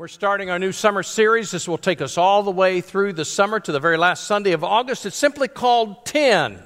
We're 0.00 0.08
starting 0.08 0.48
our 0.48 0.58
new 0.58 0.72
summer 0.72 1.02
series. 1.02 1.50
This 1.50 1.68
will 1.68 1.76
take 1.76 2.00
us 2.00 2.16
all 2.16 2.42
the 2.42 2.50
way 2.50 2.80
through 2.80 3.12
the 3.12 3.26
summer 3.26 3.60
to 3.60 3.70
the 3.70 3.80
very 3.80 3.98
last 3.98 4.24
Sunday 4.24 4.52
of 4.52 4.64
August. 4.64 5.04
It's 5.04 5.14
simply 5.14 5.46
called 5.46 6.06
10. 6.06 6.58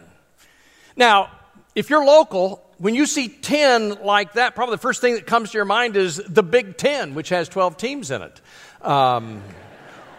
Now, 0.94 1.32
if 1.74 1.90
you're 1.90 2.04
local, 2.04 2.64
when 2.78 2.94
you 2.94 3.06
see 3.06 3.26
10 3.26 4.04
like 4.04 4.34
that, 4.34 4.54
probably 4.54 4.74
the 4.74 4.82
first 4.82 5.00
thing 5.00 5.14
that 5.14 5.26
comes 5.26 5.50
to 5.50 5.58
your 5.58 5.64
mind 5.64 5.96
is 5.96 6.22
the 6.28 6.44
Big 6.44 6.76
Ten, 6.76 7.16
which 7.16 7.30
has 7.30 7.48
12 7.48 7.76
teams 7.76 8.12
in 8.12 8.22
it. 8.22 8.40
Um, 8.80 9.42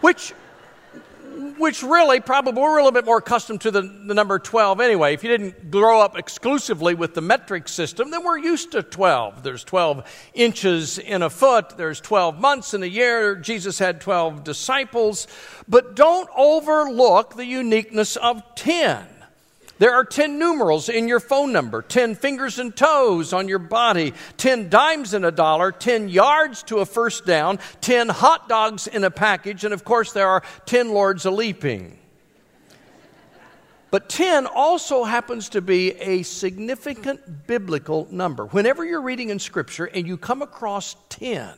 which 0.02 0.34
which 1.58 1.82
really 1.82 2.20
probably 2.20 2.62
we're 2.62 2.78
a 2.78 2.84
little 2.84 2.92
bit 2.92 3.04
more 3.04 3.18
accustomed 3.18 3.60
to 3.62 3.70
the, 3.70 3.82
the 3.82 4.14
number 4.14 4.38
12 4.38 4.80
anyway. 4.80 5.14
If 5.14 5.22
you 5.22 5.30
didn't 5.30 5.70
grow 5.70 6.00
up 6.00 6.16
exclusively 6.16 6.94
with 6.94 7.14
the 7.14 7.20
metric 7.20 7.68
system, 7.68 8.10
then 8.10 8.24
we're 8.24 8.38
used 8.38 8.72
to 8.72 8.82
12. 8.82 9.42
There's 9.42 9.64
12 9.64 10.30
inches 10.34 10.98
in 10.98 11.22
a 11.22 11.30
foot, 11.30 11.76
there's 11.76 12.00
12 12.00 12.40
months 12.40 12.74
in 12.74 12.82
a 12.82 12.86
year. 12.86 13.36
Jesus 13.36 13.78
had 13.78 14.00
12 14.00 14.44
disciples. 14.44 15.26
But 15.68 15.96
don't 15.96 16.28
overlook 16.36 17.36
the 17.36 17.46
uniqueness 17.46 18.16
of 18.16 18.42
10. 18.54 19.15
There 19.78 19.94
are 19.94 20.04
10 20.04 20.38
numerals 20.38 20.88
in 20.88 21.06
your 21.06 21.20
phone 21.20 21.52
number, 21.52 21.82
10 21.82 22.14
fingers 22.14 22.58
and 22.58 22.74
toes 22.74 23.32
on 23.32 23.46
your 23.46 23.58
body, 23.58 24.14
10 24.38 24.70
dimes 24.70 25.12
in 25.12 25.24
a 25.24 25.30
dollar, 25.30 25.70
10 25.70 26.08
yards 26.08 26.62
to 26.64 26.78
a 26.78 26.86
first 26.86 27.26
down, 27.26 27.58
10 27.82 28.08
hot 28.08 28.48
dogs 28.48 28.86
in 28.86 29.04
a 29.04 29.10
package, 29.10 29.64
and 29.64 29.74
of 29.74 29.84
course, 29.84 30.12
there 30.12 30.28
are 30.28 30.42
10 30.64 30.90
lords 30.90 31.26
a 31.26 31.30
leaping. 31.30 31.98
But 33.90 34.08
10 34.08 34.46
also 34.46 35.04
happens 35.04 35.50
to 35.50 35.60
be 35.60 35.92
a 35.92 36.22
significant 36.22 37.46
biblical 37.46 38.08
number. 38.10 38.46
Whenever 38.46 38.84
you're 38.84 39.00
reading 39.00 39.30
in 39.30 39.38
Scripture 39.38 39.84
and 39.84 40.06
you 40.06 40.16
come 40.16 40.42
across 40.42 40.96
10, 41.10 41.54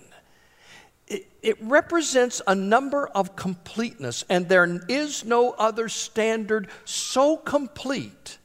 it, 1.09 1.27
it, 1.43 1.57
represents 1.62 2.41
a 2.47 2.55
number 2.55 3.07
of 3.09 3.35
completeness, 3.35 4.25
and 4.29 4.48
there 4.48 4.80
is 4.89 5.25
no 5.25 5.53
other 5.53 5.89
standard 5.89 6.69
so 6.84 7.37
complete 7.37 8.39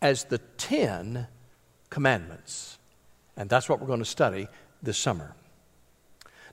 as 0.00 0.24
the 0.24 0.38
Ten 0.38 1.26
Commandments. 1.90 2.78
And 3.36 3.50
that's 3.50 3.68
what 3.68 3.80
we're 3.80 3.86
going 3.86 3.98
to 3.98 4.04
study 4.04 4.48
this 4.82 4.98
summer. 4.98 5.34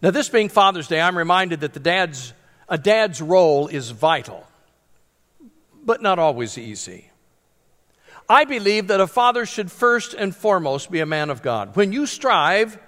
Now, 0.02 0.10
this 0.10 0.30
being 0.30 0.50
Father's 0.50 0.88
Day, 0.88 1.00
I'm 1.00 1.18
reminded 1.18 1.62
that 1.62 1.74
the 1.74 1.80
dad's, 1.80 2.34
a 2.68 2.78
dad's 2.78 3.22
role 3.22 3.68
is 3.68 3.92
vital, 3.92 4.48
but 5.84 6.02
not 6.02 6.18
always 6.18 6.58
easy. 6.58 7.12
I 8.28 8.46
believe 8.46 8.88
that 8.88 9.02
a 9.02 9.08
father 9.08 9.46
should 9.46 9.72
first 9.72 10.14
and 10.14 10.36
foremost 10.36 10.90
be 10.90 11.02
a 11.02 11.06
man 11.06 11.30
of 11.30 11.42
God. 11.42 11.76
When 11.76 11.92
you 11.92 12.06
strive 12.06 12.80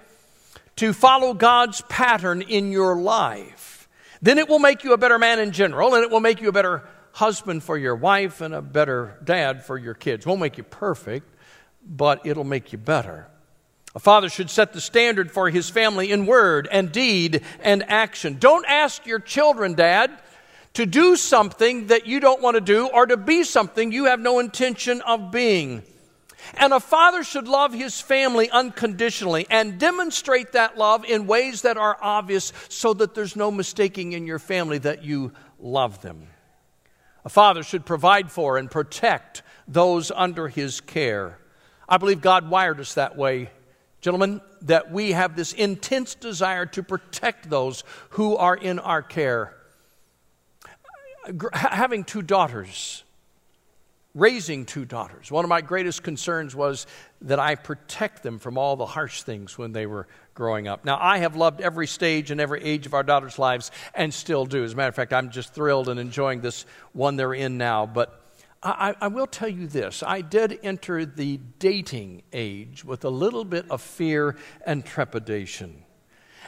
to 0.76 0.92
follow 0.92 1.34
God's 1.34 1.80
pattern 1.82 2.42
in 2.42 2.72
your 2.72 2.96
life. 2.96 3.88
Then 4.22 4.38
it 4.38 4.48
will 4.48 4.58
make 4.58 4.84
you 4.84 4.92
a 4.92 4.98
better 4.98 5.18
man 5.18 5.38
in 5.38 5.52
general, 5.52 5.94
and 5.94 6.02
it 6.02 6.10
will 6.10 6.20
make 6.20 6.40
you 6.40 6.48
a 6.48 6.52
better 6.52 6.82
husband 7.12 7.62
for 7.62 7.76
your 7.78 7.94
wife 7.94 8.40
and 8.40 8.54
a 8.54 8.62
better 8.62 9.18
dad 9.22 9.64
for 9.64 9.78
your 9.78 9.94
kids. 9.94 10.26
Won't 10.26 10.40
make 10.40 10.58
you 10.58 10.64
perfect, 10.64 11.28
but 11.86 12.26
it'll 12.26 12.44
make 12.44 12.72
you 12.72 12.78
better. 12.78 13.28
A 13.94 14.00
father 14.00 14.28
should 14.28 14.50
set 14.50 14.72
the 14.72 14.80
standard 14.80 15.30
for 15.30 15.48
his 15.50 15.70
family 15.70 16.10
in 16.10 16.26
word 16.26 16.66
and 16.70 16.90
deed 16.90 17.42
and 17.60 17.88
action. 17.88 18.38
Don't 18.40 18.66
ask 18.66 19.06
your 19.06 19.20
children, 19.20 19.74
Dad, 19.74 20.10
to 20.72 20.86
do 20.86 21.14
something 21.14 21.86
that 21.86 22.06
you 22.06 22.18
don't 22.18 22.42
want 22.42 22.56
to 22.56 22.60
do 22.60 22.88
or 22.88 23.06
to 23.06 23.16
be 23.16 23.44
something 23.44 23.92
you 23.92 24.06
have 24.06 24.18
no 24.18 24.40
intention 24.40 25.00
of 25.02 25.30
being. 25.30 25.84
And 26.54 26.72
a 26.72 26.80
father 26.80 27.24
should 27.24 27.48
love 27.48 27.72
his 27.72 28.00
family 28.00 28.50
unconditionally 28.50 29.46
and 29.50 29.78
demonstrate 29.78 30.52
that 30.52 30.76
love 30.76 31.04
in 31.04 31.26
ways 31.26 31.62
that 31.62 31.76
are 31.76 31.96
obvious 32.00 32.52
so 32.68 32.94
that 32.94 33.14
there's 33.14 33.36
no 33.36 33.50
mistaking 33.50 34.12
in 34.12 34.26
your 34.26 34.38
family 34.38 34.78
that 34.78 35.02
you 35.02 35.32
love 35.58 36.02
them. 36.02 36.26
A 37.24 37.28
father 37.30 37.62
should 37.62 37.86
provide 37.86 38.30
for 38.30 38.58
and 38.58 38.70
protect 38.70 39.42
those 39.66 40.10
under 40.10 40.48
his 40.48 40.80
care. 40.80 41.38
I 41.88 41.96
believe 41.98 42.20
God 42.20 42.50
wired 42.50 42.80
us 42.80 42.94
that 42.94 43.16
way, 43.16 43.50
gentlemen, 44.00 44.40
that 44.62 44.90
we 44.90 45.12
have 45.12 45.36
this 45.36 45.52
intense 45.52 46.14
desire 46.14 46.66
to 46.66 46.82
protect 46.82 47.48
those 47.48 47.84
who 48.10 48.36
are 48.36 48.56
in 48.56 48.78
our 48.78 49.02
care. 49.02 49.54
Having 51.54 52.04
two 52.04 52.20
daughters, 52.20 53.03
raising 54.14 54.64
two 54.64 54.84
daughters. 54.84 55.30
One 55.30 55.44
of 55.44 55.48
my 55.48 55.60
greatest 55.60 56.02
concerns 56.02 56.54
was 56.54 56.86
that 57.22 57.40
I 57.40 57.56
protect 57.56 58.22
them 58.22 58.38
from 58.38 58.56
all 58.56 58.76
the 58.76 58.86
harsh 58.86 59.22
things 59.22 59.58
when 59.58 59.72
they 59.72 59.86
were 59.86 60.06
growing 60.34 60.68
up. 60.68 60.84
Now, 60.84 60.98
I 61.00 61.18
have 61.18 61.34
loved 61.36 61.60
every 61.60 61.86
stage 61.86 62.30
and 62.30 62.40
every 62.40 62.62
age 62.62 62.86
of 62.86 62.94
our 62.94 63.02
daughters' 63.02 63.38
lives 63.38 63.70
and 63.94 64.14
still 64.14 64.46
do. 64.46 64.62
As 64.62 64.72
a 64.72 64.76
matter 64.76 64.88
of 64.88 64.94
fact, 64.94 65.12
I'm 65.12 65.30
just 65.30 65.52
thrilled 65.52 65.88
and 65.88 65.98
enjoying 65.98 66.40
this 66.40 66.64
one 66.92 67.16
they're 67.16 67.34
in 67.34 67.58
now. 67.58 67.86
But 67.86 68.20
I, 68.62 68.94
I 69.00 69.08
will 69.08 69.26
tell 69.26 69.48
you 69.48 69.66
this 69.66 70.02
I 70.02 70.20
did 70.20 70.58
enter 70.62 71.04
the 71.04 71.38
dating 71.58 72.22
age 72.32 72.84
with 72.84 73.04
a 73.04 73.10
little 73.10 73.44
bit 73.44 73.66
of 73.70 73.82
fear 73.82 74.36
and 74.64 74.84
trepidation. 74.84 75.84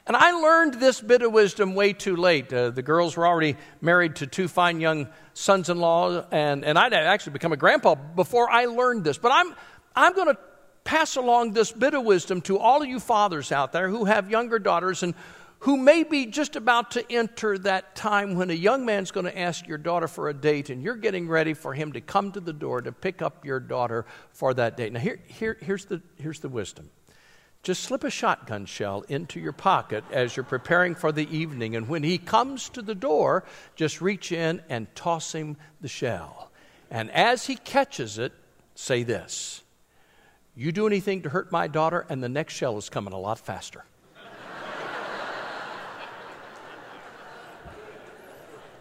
And 0.07 0.17
I 0.17 0.31
learned 0.31 0.75
this 0.75 1.01
bit 1.01 1.23
of 1.23 1.33
wisdom 1.33 1.75
way 1.75 1.93
too 1.93 2.15
late. 2.15 2.53
Uh, 2.53 2.71
the 2.71 2.83
girls 2.83 3.17
were 3.17 3.27
already 3.27 3.57
married 3.81 4.17
to 4.17 4.27
two 4.29 4.47
fine 4.47 4.81
young 4.81 5.09
sons 5.35 5.69
in 5.69 5.79
law, 5.79 6.25
and, 6.31 6.65
and 6.65 6.79
I'd 6.79 6.93
actually 6.93 7.33
become 7.33 7.53
a 7.53 7.57
grandpa 7.57 7.97
before 7.97 8.49
I 8.49 8.67
learned 8.67 9.03
this. 9.03 9.19
But 9.19 9.33
I'm, 9.33 9.55
I'm 9.97 10.15
going 10.15 10.29
to 10.29 10.39
pass 10.85 11.17
along 11.17 11.55
this 11.55 11.73
bit 11.73 11.95
of 11.95 12.05
wisdom 12.05 12.41
to 12.43 12.59
all 12.59 12.83
of 12.83 12.89
you 12.89 13.01
fathers 13.01 13.51
out 13.51 13.73
there 13.73 13.89
who 13.89 14.05
have 14.05 14.31
younger 14.31 14.61
daughters 14.61 15.03
and 15.03 15.15
who 15.61 15.77
may 15.77 16.05
be 16.05 16.27
just 16.27 16.55
about 16.55 16.93
to 16.93 17.13
enter 17.13 17.59
that 17.59 17.97
time 17.97 18.37
when 18.37 18.51
a 18.51 18.55
young 18.55 18.87
man's 18.87 19.11
going 19.11 19.27
to 19.27 19.37
ask 19.37 19.67
your 19.67 19.79
daughter 19.79 20.07
for 20.07 20.29
a 20.29 20.35
date 20.35 20.71
and 20.71 20.83
you're 20.83 20.95
getting 20.95 21.27
ready 21.27 21.55
for 21.55 21.75
him 21.75 21.93
to 21.93 22.01
come 22.01 22.31
to 22.31 22.41
the 22.41 22.53
door 22.53 22.81
to 22.81 22.93
pick 22.93 23.23
up 23.23 23.45
your 23.45 23.59
daughter 23.59 24.07
for 24.31 24.55
that 24.55 24.77
date. 24.77 24.93
Now, 24.93 25.01
here, 25.01 25.19
here, 25.27 25.57
here's, 25.61 25.87
the, 25.87 26.01
here's 26.21 26.39
the 26.39 26.49
wisdom 26.49 26.91
just 27.67 27.83
slip 27.83 28.05
a 28.05 28.11
shotgun 28.11 28.65
shell 28.65 29.05
into 29.09 29.41
your 29.41 29.53
pocket 29.53 30.05
as 30.13 30.37
you're 30.37 30.45
preparing 30.45 30.95
for 30.95 31.11
the 31.11 31.29
evening. 31.37 31.75
And 31.75 31.89
when 31.89 32.05
he 32.05 32.17
comes 32.17 32.69
to 32.69 32.81
the 32.81 32.95
door, 32.95 33.43
just 33.75 34.01
reach 34.01 34.31
in 34.31 34.63
and 34.69 34.87
toss 34.95 35.33
him 35.33 35.57
the 35.81 35.89
shell. 35.89 36.53
And 36.93 37.11
as 37.11 37.47
he 37.47 37.57
catches 37.57 38.19
it, 38.19 38.33
say 38.77 39.03
this 39.03 39.65
You 40.55 40.71
do 40.71 40.87
anything 40.87 41.23
to 41.23 41.29
hurt 41.29 41.51
my 41.51 41.67
daughter, 41.67 42.07
and 42.09 42.23
the 42.23 42.29
next 42.29 42.55
shell 42.55 42.79
is 42.79 42.89
coming 42.89 43.13
a 43.13 43.19
lot 43.19 43.41
faster. 43.41 43.85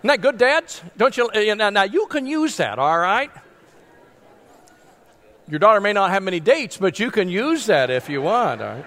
Isn't 0.02 0.10
that 0.10 0.22
good, 0.22 0.38
dads? 0.38 0.84
Don't 0.96 1.18
you? 1.18 1.32
Eh, 1.34 1.56
now, 1.56 1.84
you 1.86 2.06
can 2.06 2.28
use 2.28 2.58
that, 2.58 2.78
all 2.78 3.00
right? 3.00 3.32
Your 5.48 5.60
daughter 5.60 5.80
may 5.80 5.94
not 5.94 6.10
have 6.10 6.24
many 6.24 6.40
dates, 6.40 6.78
but 6.78 7.00
you 7.00 7.12
can 7.12 7.30
use 7.30 7.68
that 7.68 7.90
if 7.90 8.10
you 8.10 8.22
want. 8.22 8.62
All 8.62 8.68
right? 8.68 8.86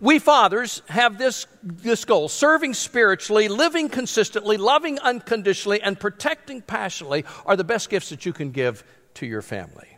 We 0.00 0.18
fathers 0.18 0.82
have 0.88 1.16
this, 1.16 1.46
this 1.62 2.04
goal 2.04 2.28
serving 2.28 2.74
spiritually, 2.74 3.48
living 3.48 3.88
consistently, 3.88 4.56
loving 4.56 4.98
unconditionally, 4.98 5.80
and 5.80 5.98
protecting 5.98 6.60
passionately 6.60 7.24
are 7.46 7.56
the 7.56 7.64
best 7.64 7.88
gifts 7.88 8.10
that 8.10 8.26
you 8.26 8.32
can 8.32 8.50
give 8.50 8.84
to 9.14 9.26
your 9.26 9.42
family. 9.42 9.88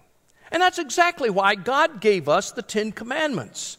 And 0.52 0.62
that's 0.62 0.78
exactly 0.78 1.30
why 1.30 1.54
God 1.54 2.00
gave 2.00 2.28
us 2.28 2.52
the 2.52 2.62
Ten 2.62 2.92
Commandments. 2.92 3.78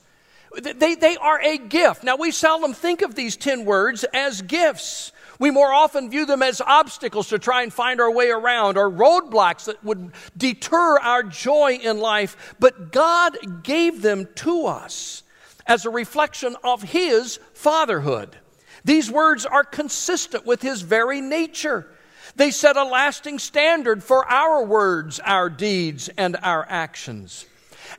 They, 0.62 0.96
they 0.96 1.18
are 1.18 1.42
a 1.42 1.58
gift. 1.58 2.04
Now, 2.04 2.16
we 2.16 2.32
seldom 2.32 2.74
think 2.74 3.02
of 3.02 3.14
these 3.14 3.36
ten 3.36 3.66
words 3.66 4.04
as 4.14 4.42
gifts. 4.42 5.12
We 5.40 5.52
more 5.52 5.74
often 5.74 6.10
view 6.10 6.26
them 6.26 6.42
as 6.42 6.62
obstacles 6.62 7.30
to 7.30 7.40
try 7.40 7.64
and 7.64 7.74
find 7.74 8.00
our 8.00 8.12
way 8.12 8.30
around 8.30 8.78
or 8.78 8.90
roadblocks 8.90 9.66
that 9.66 9.84
would 9.84 10.12
deter 10.36 11.00
our 11.00 11.24
joy 11.24 11.80
in 11.82 12.00
life. 12.00 12.56
But 12.60 12.92
God 12.92 13.64
gave 13.64 14.02
them 14.02 14.28
to 14.36 14.66
us 14.68 15.24
as 15.68 15.86
a 15.86 15.90
reflection 15.90 16.56
of 16.64 16.84
His 16.84 17.40
fatherhood. 17.54 18.38
These 18.84 19.12
words 19.12 19.46
are 19.46 19.64
consistent 19.64 20.46
with 20.46 20.62
His 20.62 20.82
very 20.82 21.22
nature. 21.22 21.88
They 22.36 22.52
set 22.52 22.78
a 22.78 22.84
lasting 22.84 23.40
standard 23.40 24.04
for 24.04 24.26
our 24.26 24.64
words, 24.64 25.20
our 25.20 25.50
deeds, 25.50 26.10
and 26.18 26.38
our 26.44 26.66
actions. 26.70 27.46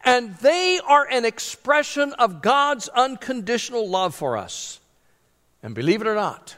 And 0.04 0.36
they 0.36 0.80
are 0.86 1.06
an 1.10 1.24
expression 1.24 2.12
of 2.14 2.42
God's 2.42 2.88
unconditional 2.88 3.88
love 3.88 4.14
for 4.14 4.36
us. 4.36 4.80
And 5.62 5.74
believe 5.74 6.00
it 6.00 6.06
or 6.06 6.14
not, 6.14 6.56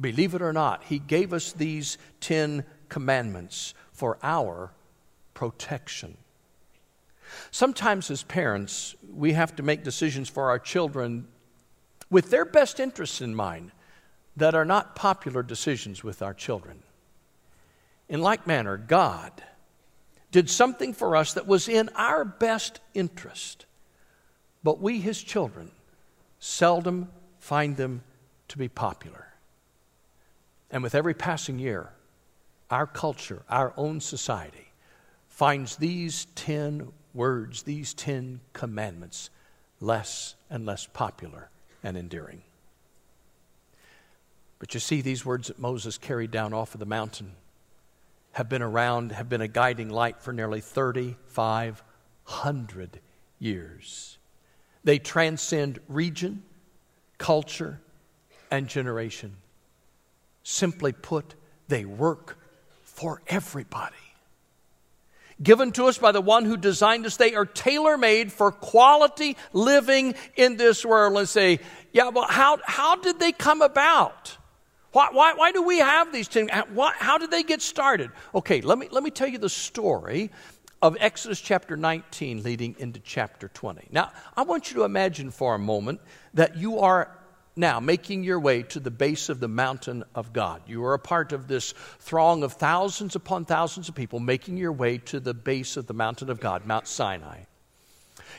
Believe 0.00 0.34
it 0.34 0.42
or 0.42 0.52
not, 0.52 0.84
He 0.84 0.98
gave 0.98 1.32
us 1.32 1.52
these 1.52 1.98
Ten 2.20 2.64
Commandments 2.88 3.74
for 3.92 4.18
our 4.22 4.72
protection. 5.34 6.16
Sometimes, 7.50 8.10
as 8.10 8.22
parents, 8.22 8.94
we 9.12 9.32
have 9.32 9.54
to 9.56 9.62
make 9.62 9.84
decisions 9.84 10.28
for 10.28 10.48
our 10.50 10.58
children 10.58 11.28
with 12.10 12.30
their 12.30 12.44
best 12.44 12.80
interests 12.80 13.20
in 13.20 13.34
mind 13.34 13.70
that 14.36 14.54
are 14.54 14.64
not 14.64 14.96
popular 14.96 15.42
decisions 15.42 16.02
with 16.02 16.22
our 16.22 16.34
children. 16.34 16.82
In 18.08 18.20
like 18.20 18.46
manner, 18.46 18.76
God 18.76 19.32
did 20.32 20.48
something 20.48 20.92
for 20.92 21.16
us 21.16 21.34
that 21.34 21.46
was 21.46 21.68
in 21.68 21.88
our 21.94 22.24
best 22.24 22.80
interest, 22.94 23.66
but 24.62 24.80
we, 24.80 25.00
His 25.00 25.22
children, 25.22 25.70
seldom 26.38 27.10
find 27.38 27.76
them 27.76 28.02
to 28.48 28.58
be 28.58 28.68
popular. 28.68 29.29
And 30.70 30.82
with 30.82 30.94
every 30.94 31.14
passing 31.14 31.58
year, 31.58 31.90
our 32.70 32.86
culture, 32.86 33.42
our 33.48 33.72
own 33.76 34.00
society, 34.00 34.72
finds 35.28 35.76
these 35.76 36.26
10 36.36 36.92
words, 37.14 37.64
these 37.64 37.92
10 37.94 38.40
commandments, 38.52 39.30
less 39.80 40.36
and 40.48 40.64
less 40.66 40.86
popular 40.86 41.50
and 41.82 41.96
endearing. 41.96 42.42
But 44.58 44.74
you 44.74 44.80
see, 44.80 45.00
these 45.00 45.24
words 45.24 45.48
that 45.48 45.58
Moses 45.58 45.98
carried 45.98 46.30
down 46.30 46.52
off 46.52 46.74
of 46.74 46.80
the 46.80 46.86
mountain 46.86 47.32
have 48.32 48.48
been 48.48 48.62
around, 48.62 49.10
have 49.12 49.28
been 49.28 49.40
a 49.40 49.48
guiding 49.48 49.88
light 49.88 50.22
for 50.22 50.32
nearly 50.32 50.60
3,500 50.60 53.00
years. 53.38 54.18
They 54.84 54.98
transcend 54.98 55.80
region, 55.88 56.42
culture, 57.18 57.80
and 58.50 58.68
generation. 58.68 59.36
Simply 60.42 60.92
put, 60.92 61.34
they 61.68 61.84
work 61.84 62.38
for 62.82 63.22
everybody. 63.26 63.94
Given 65.42 65.72
to 65.72 65.86
us 65.86 65.96
by 65.96 66.12
the 66.12 66.20
one 66.20 66.44
who 66.44 66.56
designed 66.56 67.06
us, 67.06 67.16
they 67.16 67.34
are 67.34 67.46
tailor 67.46 67.96
made 67.96 68.30
for 68.30 68.52
quality 68.52 69.36
living 69.54 70.14
in 70.36 70.56
this 70.56 70.84
world. 70.84 71.16
And 71.16 71.28
say, 71.28 71.60
yeah, 71.92 72.10
well, 72.10 72.26
how, 72.28 72.58
how 72.64 72.96
did 72.96 73.18
they 73.18 73.32
come 73.32 73.62
about? 73.62 74.36
Why, 74.92 75.08
why, 75.12 75.34
why 75.34 75.52
do 75.52 75.62
we 75.62 75.78
have 75.78 76.12
these 76.12 76.28
things? 76.28 76.50
How 76.50 77.16
did 77.16 77.30
they 77.30 77.42
get 77.42 77.62
started? 77.62 78.10
Okay, 78.34 78.60
let 78.60 78.76
me, 78.76 78.88
let 78.90 79.02
me 79.02 79.10
tell 79.10 79.28
you 79.28 79.38
the 79.38 79.48
story 79.48 80.30
of 80.82 80.96
Exodus 81.00 81.40
chapter 81.40 81.76
19 81.76 82.42
leading 82.42 82.74
into 82.78 83.00
chapter 83.00 83.48
20. 83.48 83.88
Now, 83.90 84.12
I 84.36 84.42
want 84.42 84.70
you 84.70 84.76
to 84.78 84.84
imagine 84.84 85.30
for 85.30 85.54
a 85.54 85.58
moment 85.58 86.00
that 86.34 86.56
you 86.56 86.80
are 86.80 87.16
now 87.56 87.80
making 87.80 88.24
your 88.24 88.40
way 88.40 88.62
to 88.62 88.80
the 88.80 88.90
base 88.90 89.28
of 89.28 89.40
the 89.40 89.48
mountain 89.48 90.04
of 90.14 90.32
God. 90.32 90.62
You 90.66 90.84
are 90.84 90.94
a 90.94 90.98
part 90.98 91.32
of 91.32 91.48
this 91.48 91.72
throng 91.98 92.42
of 92.42 92.54
thousands 92.54 93.16
upon 93.16 93.44
thousands 93.44 93.88
of 93.88 93.94
people 93.94 94.20
making 94.20 94.56
your 94.56 94.72
way 94.72 94.98
to 94.98 95.20
the 95.20 95.34
base 95.34 95.76
of 95.76 95.86
the 95.86 95.94
mountain 95.94 96.30
of 96.30 96.40
God, 96.40 96.66
Mount 96.66 96.86
Sinai. 96.86 97.44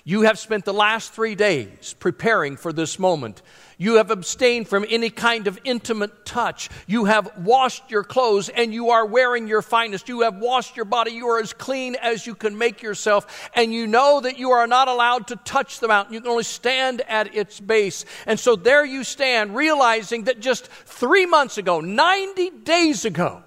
You 0.03 0.23
have 0.23 0.39
spent 0.39 0.65
the 0.65 0.73
last 0.73 1.13
three 1.13 1.35
days 1.35 1.95
preparing 1.99 2.57
for 2.57 2.73
this 2.73 2.97
moment. 2.97 3.43
You 3.77 3.95
have 3.95 4.09
abstained 4.09 4.67
from 4.67 4.85
any 4.89 5.11
kind 5.11 5.47
of 5.47 5.59
intimate 5.63 6.25
touch. 6.25 6.69
You 6.87 7.05
have 7.05 7.31
washed 7.37 7.91
your 7.91 8.03
clothes 8.03 8.49
and 8.49 8.73
you 8.73 8.91
are 8.91 9.05
wearing 9.05 9.47
your 9.47 9.61
finest. 9.61 10.09
You 10.09 10.21
have 10.21 10.37
washed 10.37 10.75
your 10.75 10.85
body. 10.85 11.11
You 11.11 11.27
are 11.29 11.39
as 11.39 11.53
clean 11.53 11.95
as 11.95 12.25
you 12.25 12.33
can 12.33 12.57
make 12.57 12.81
yourself. 12.81 13.49
And 13.55 13.73
you 13.73 13.85
know 13.85 14.21
that 14.21 14.39
you 14.39 14.51
are 14.51 14.67
not 14.67 14.87
allowed 14.87 15.27
to 15.27 15.35
touch 15.35 15.79
the 15.79 15.87
mountain. 15.87 16.15
You 16.15 16.21
can 16.21 16.31
only 16.31 16.43
stand 16.43 17.01
at 17.07 17.35
its 17.35 17.59
base. 17.59 18.05
And 18.25 18.39
so 18.39 18.55
there 18.55 18.85
you 18.85 19.03
stand, 19.03 19.55
realizing 19.55 20.23
that 20.23 20.39
just 20.39 20.67
three 20.67 21.27
months 21.27 21.59
ago, 21.59 21.79
90 21.79 22.49
days 22.63 23.05
ago, 23.05 23.43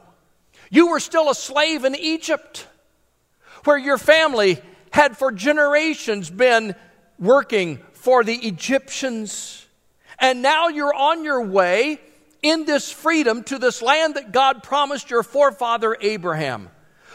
you 0.70 0.88
were 0.88 1.00
still 1.00 1.30
a 1.30 1.34
slave 1.34 1.84
in 1.84 1.94
Egypt, 1.94 2.66
where 3.64 3.78
your 3.78 3.98
family 3.98 4.60
had 4.94 5.16
for 5.16 5.32
generations 5.32 6.30
been 6.30 6.72
working 7.18 7.80
for 7.94 8.22
the 8.22 8.36
Egyptians. 8.46 9.66
And 10.20 10.40
now 10.40 10.68
you're 10.68 10.94
on 10.94 11.24
your 11.24 11.42
way 11.42 11.98
in 12.42 12.64
this 12.64 12.92
freedom 12.92 13.42
to 13.42 13.58
this 13.58 13.82
land 13.82 14.14
that 14.14 14.30
God 14.30 14.62
promised 14.62 15.10
your 15.10 15.24
forefather 15.24 15.96
Abraham. 16.00 16.70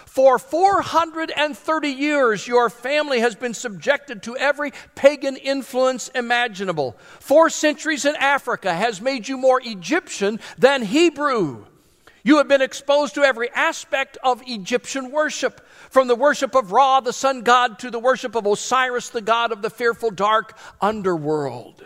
For 0.08 0.38
430 0.38 1.88
years, 1.88 2.46
your 2.46 2.70
family 2.70 3.22
has 3.22 3.36
been 3.36 3.54
subjected 3.54 4.24
to 4.24 4.36
every 4.36 4.74
pagan 4.96 5.38
influence 5.38 6.10
imaginable. 6.10 6.98
Four 7.22 7.50
centuries 7.50 8.04
in 8.04 8.18
Africa 8.18 8.74
has 8.74 9.00
made 9.00 9.30
you 9.30 9.38
more 9.38 9.62
Egyptian 9.64 10.42
than 10.58 10.82
Hebrew. 10.82 11.66
You 12.24 12.38
have 12.38 12.48
been 12.48 12.62
exposed 12.62 13.16
to 13.16 13.24
every 13.24 13.50
aspect 13.52 14.18
of 14.24 14.42
Egyptian 14.46 15.12
worship, 15.12 15.66
from 15.90 16.08
the 16.08 16.16
worship 16.16 16.56
of 16.56 16.72
Ra, 16.72 17.00
the 17.00 17.14
sun 17.14 17.42
god, 17.42 17.80
to 17.80 17.90
the 17.90 18.00
worship 18.00 18.36
of 18.36 18.46
Osiris, 18.46 19.10
the 19.10 19.22
god 19.22 19.52
of 19.52 19.62
the 19.62 19.70
fearful 19.70 20.12
dark 20.12 20.58
underworld. 20.82 21.86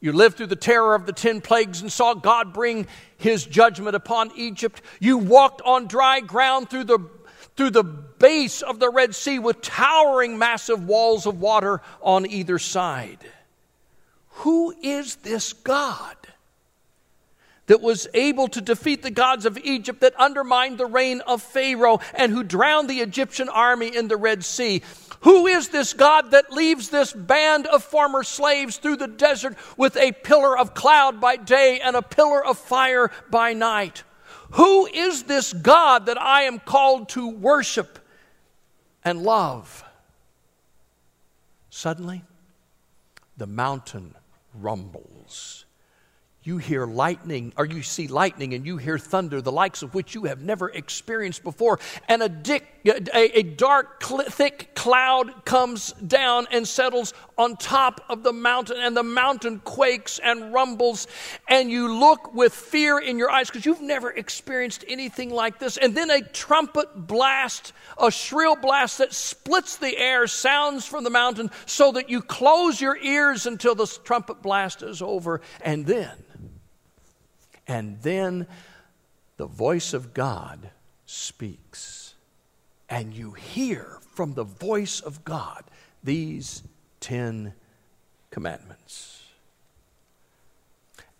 You 0.00 0.12
lived 0.12 0.36
through 0.36 0.48
the 0.48 0.56
terror 0.56 0.94
of 0.94 1.06
the 1.06 1.12
ten 1.12 1.40
plagues 1.40 1.80
and 1.80 1.90
saw 1.90 2.12
God 2.12 2.52
bring 2.52 2.86
his 3.16 3.46
judgment 3.46 3.96
upon 3.96 4.32
Egypt. 4.36 4.82
You 5.00 5.16
walked 5.16 5.62
on 5.62 5.86
dry 5.86 6.20
ground 6.20 6.68
through 6.68 6.84
the, 6.84 6.98
through 7.56 7.70
the 7.70 7.84
base 7.84 8.60
of 8.60 8.78
the 8.78 8.90
Red 8.90 9.14
Sea 9.14 9.38
with 9.38 9.62
towering 9.62 10.36
massive 10.36 10.86
walls 10.86 11.24
of 11.24 11.40
water 11.40 11.80
on 12.02 12.26
either 12.26 12.58
side. 12.58 13.20
Who 14.28 14.74
is 14.82 15.16
this 15.16 15.54
God? 15.54 16.16
That 17.66 17.80
was 17.80 18.06
able 18.14 18.48
to 18.48 18.60
defeat 18.60 19.02
the 19.02 19.10
gods 19.10 19.46
of 19.46 19.58
Egypt, 19.58 20.00
that 20.00 20.14
undermined 20.16 20.78
the 20.78 20.86
reign 20.86 21.20
of 21.22 21.42
Pharaoh, 21.42 22.00
and 22.14 22.32
who 22.32 22.42
drowned 22.42 22.88
the 22.90 23.00
Egyptian 23.00 23.48
army 23.48 23.94
in 23.94 24.08
the 24.08 24.16
Red 24.16 24.44
Sea. 24.44 24.82
Who 25.20 25.46
is 25.46 25.68
this 25.68 25.94
God 25.94 26.32
that 26.32 26.52
leaves 26.52 26.90
this 26.90 27.12
band 27.12 27.66
of 27.66 27.82
former 27.82 28.22
slaves 28.22 28.76
through 28.76 28.96
the 28.96 29.08
desert 29.08 29.56
with 29.76 29.96
a 29.96 30.12
pillar 30.12 30.58
of 30.58 30.74
cloud 30.74 31.20
by 31.20 31.36
day 31.36 31.80
and 31.80 31.96
a 31.96 32.02
pillar 32.02 32.44
of 32.44 32.58
fire 32.58 33.10
by 33.30 33.54
night? 33.54 34.02
Who 34.52 34.86
is 34.86 35.24
this 35.24 35.52
God 35.52 36.06
that 36.06 36.20
I 36.20 36.42
am 36.42 36.58
called 36.58 37.08
to 37.10 37.28
worship 37.28 37.98
and 39.02 39.22
love? 39.22 39.82
Suddenly, 41.70 42.22
the 43.36 43.46
mountain 43.46 44.14
rumbles 44.52 45.63
you 46.44 46.58
hear 46.58 46.84
lightning, 46.84 47.54
or 47.56 47.64
you 47.64 47.82
see 47.82 48.06
lightning 48.06 48.52
and 48.52 48.66
you 48.66 48.76
hear 48.76 48.98
thunder, 48.98 49.40
the 49.40 49.50
likes 49.50 49.82
of 49.82 49.94
which 49.94 50.14
you 50.14 50.24
have 50.24 50.42
never 50.42 50.68
experienced 50.68 51.42
before. 51.42 51.80
And 52.06 52.22
a, 52.22 52.28
dick, 52.28 52.66
a, 52.84 53.38
a 53.38 53.42
dark, 53.42 54.04
cl- 54.04 54.24
thick 54.24 54.74
cloud 54.74 55.46
comes 55.46 55.94
down 55.94 56.46
and 56.52 56.68
settles 56.68 57.14
on 57.38 57.56
top 57.56 58.02
of 58.10 58.22
the 58.22 58.32
mountain, 58.32 58.76
and 58.78 58.94
the 58.94 59.02
mountain 59.02 59.60
quakes 59.60 60.20
and 60.22 60.52
rumbles. 60.52 61.06
And 61.48 61.70
you 61.70 61.98
look 61.98 62.34
with 62.34 62.52
fear 62.52 62.98
in 62.98 63.16
your 63.18 63.30
eyes 63.30 63.48
because 63.48 63.64
you've 63.64 63.80
never 63.80 64.10
experienced 64.10 64.84
anything 64.86 65.30
like 65.30 65.58
this. 65.58 65.78
And 65.78 65.96
then 65.96 66.10
a 66.10 66.20
trumpet 66.20 67.06
blast, 67.06 67.72
a 67.96 68.10
shrill 68.10 68.56
blast 68.56 68.98
that 68.98 69.14
splits 69.14 69.78
the 69.78 69.96
air, 69.96 70.26
sounds 70.26 70.84
from 70.84 71.04
the 71.04 71.10
mountain 71.10 71.50
so 71.64 71.92
that 71.92 72.10
you 72.10 72.20
close 72.20 72.82
your 72.82 72.98
ears 72.98 73.46
until 73.46 73.74
the 73.74 73.86
trumpet 74.04 74.42
blast 74.42 74.82
is 74.82 75.00
over. 75.00 75.40
And 75.62 75.86
then, 75.86 76.10
and 77.66 78.00
then 78.02 78.46
the 79.36 79.46
voice 79.46 79.94
of 79.94 80.14
God 80.14 80.70
speaks. 81.06 82.14
And 82.88 83.14
you 83.14 83.32
hear 83.32 83.98
from 84.12 84.34
the 84.34 84.44
voice 84.44 85.00
of 85.00 85.24
God 85.24 85.64
these 86.02 86.62
Ten 87.00 87.54
Commandments. 88.30 89.22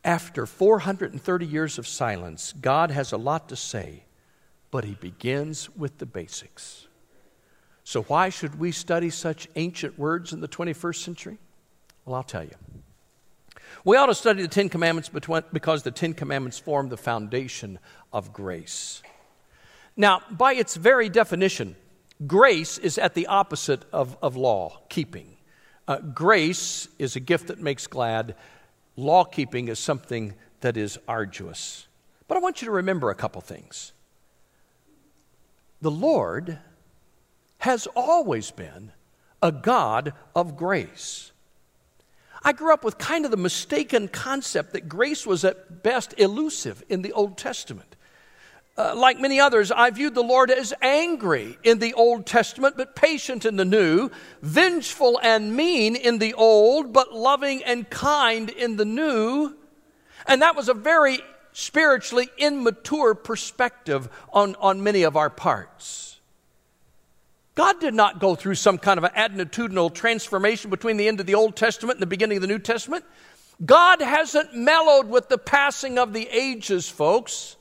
After 0.05 0.45
430 0.45 1.47
years 1.47 1.79
of 1.79 1.87
silence, 1.89 2.53
God 2.61 2.91
has 2.91 3.13
a 3.13 3.17
lot 3.17 3.49
to 3.49 3.57
say, 3.57 4.05
but 4.71 4.85
He 4.85 4.95
begins 4.95 5.75
with 5.75 5.99
the 5.99 6.07
basics. 6.07 6.87
So, 7.85 8.03
why 8.03 8.29
should 8.29 8.59
we 8.59 8.73
study 8.73 9.11
such 9.11 9.49
ancient 9.57 9.99
words 9.99 10.33
in 10.33 10.41
the 10.41 10.49
21st 10.49 10.97
century? 10.97 11.39
Well, 12.05 12.17
I'll 12.17 12.23
tell 12.23 12.45
you. 12.45 12.57
We 13.83 13.97
ought 13.97 14.07
to 14.07 14.15
study 14.15 14.43
the 14.43 14.49
Ten 14.49 14.69
Commandments 14.69 15.11
because 15.53 15.83
the 15.83 15.91
Ten 15.91 16.15
Commandments 16.15 16.59
form 16.59 16.89
the 16.89 16.97
foundation 16.97 17.79
of 18.13 18.33
grace. 18.33 19.03
Now, 19.97 20.23
by 20.31 20.55
its 20.55 20.77
very 20.77 21.09
definition, 21.09 21.77
grace 22.27 22.79
is 22.79 22.99
at 22.99 23.15
the 23.15 23.27
opposite 23.27 23.85
of, 23.93 24.17
of 24.23 24.37
law 24.37 24.83
keeping. 24.89 25.37
Uh, 25.87 25.99
grace 25.99 26.89
is 26.99 27.17
a 27.17 27.21
gift 27.21 27.49
that 27.49 27.61
makes 27.61 27.87
glad, 27.87 28.35
law 28.97 29.25
keeping 29.25 29.69
is 29.69 29.79
something 29.79 30.35
that 30.61 30.77
is 30.77 30.99
arduous. 31.07 31.87
But 32.27 32.39
I 32.39 32.41
want 32.41 32.63
you 32.63 32.67
to 32.67 32.73
remember 32.73 33.11
a 33.11 33.15
couple 33.15 33.41
things. 33.41 33.93
The 35.83 35.91
Lord 35.91 36.59
has 37.59 37.87
always 37.95 38.51
been 38.51 38.93
a 39.43 39.53
God 39.53 40.15
of 40.35 40.57
grace. 40.57 41.33
I 42.45 42.53
grew 42.53 42.75
up 42.75 42.85
with 42.85 42.99
kind 42.99 43.25
of 43.25 43.31
the 43.31 43.39
mistaken 43.39 44.07
concept 44.09 44.75
that 44.75 44.89
grace 44.89 45.27
was 45.27 45.45
at 45.45 45.83
best 45.83 46.15
elusive 46.19 46.83
in 46.91 47.01
the 47.01 47.13
Old 47.13 47.39
Testament. 47.39 47.97
Uh, 48.77 48.95
like 48.95 49.21
many 49.21 49.39
others, 49.41 49.71
I 49.71 49.89
viewed 49.91 50.15
the 50.15 50.23
Lord 50.23 50.51
as 50.51 50.75
angry 50.83 51.57
in 51.63 51.79
the 51.79 51.95
Old 51.95 52.27
Testament, 52.27 52.77
but 52.77 52.97
patient 52.97 53.45
in 53.45 53.57
the 53.57 53.65
New, 53.65 54.11
vengeful 54.43 55.19
and 55.23 55.57
mean 55.57 55.97
in 55.97 56.19
the 56.19 56.35
Old, 56.35 56.93
but 56.93 57.15
loving 57.15 57.63
and 57.63 57.89
kind 57.89 58.51
in 58.51 58.77
the 58.77 58.85
New. 58.85 59.55
And 60.27 60.43
that 60.43 60.57
was 60.57 60.69
a 60.69 60.75
very 60.75 61.21
spiritually 61.53 62.29
immature 62.37 63.15
perspective 63.15 64.09
on, 64.33 64.57
on 64.57 64.83
many 64.83 65.05
of 65.05 65.17
our 65.17 65.31
parts. 65.31 66.14
God 67.55 67.81
did 67.81 67.95
not 67.95 68.19
go 68.19 68.35
through 68.35 68.57
some 68.57 68.79
kind 68.79 68.99
of 68.99 69.05
an 69.05 69.13
attitudinal 69.13 69.95
transformation 69.95 70.71
between 70.71 70.97
the 70.97 71.07
end 71.07 71.21
of 71.21 71.27
the 71.27 71.37
Old 71.37 71.55
Testament 71.55 71.97
and 71.97 72.03
the 72.03 72.07
beginning 72.07 72.39
of 72.39 72.43
the 72.43 72.49
New 72.49 72.59
Testament. 72.59 73.05
God 73.65 74.01
hasn't 74.01 74.55
mellowed 74.55 75.09
with 75.09 75.29
the 75.29 75.39
passing 75.39 75.99
of 75.99 76.13
the 76.13 76.29
ages, 76.29 76.89
folks. 76.89 77.57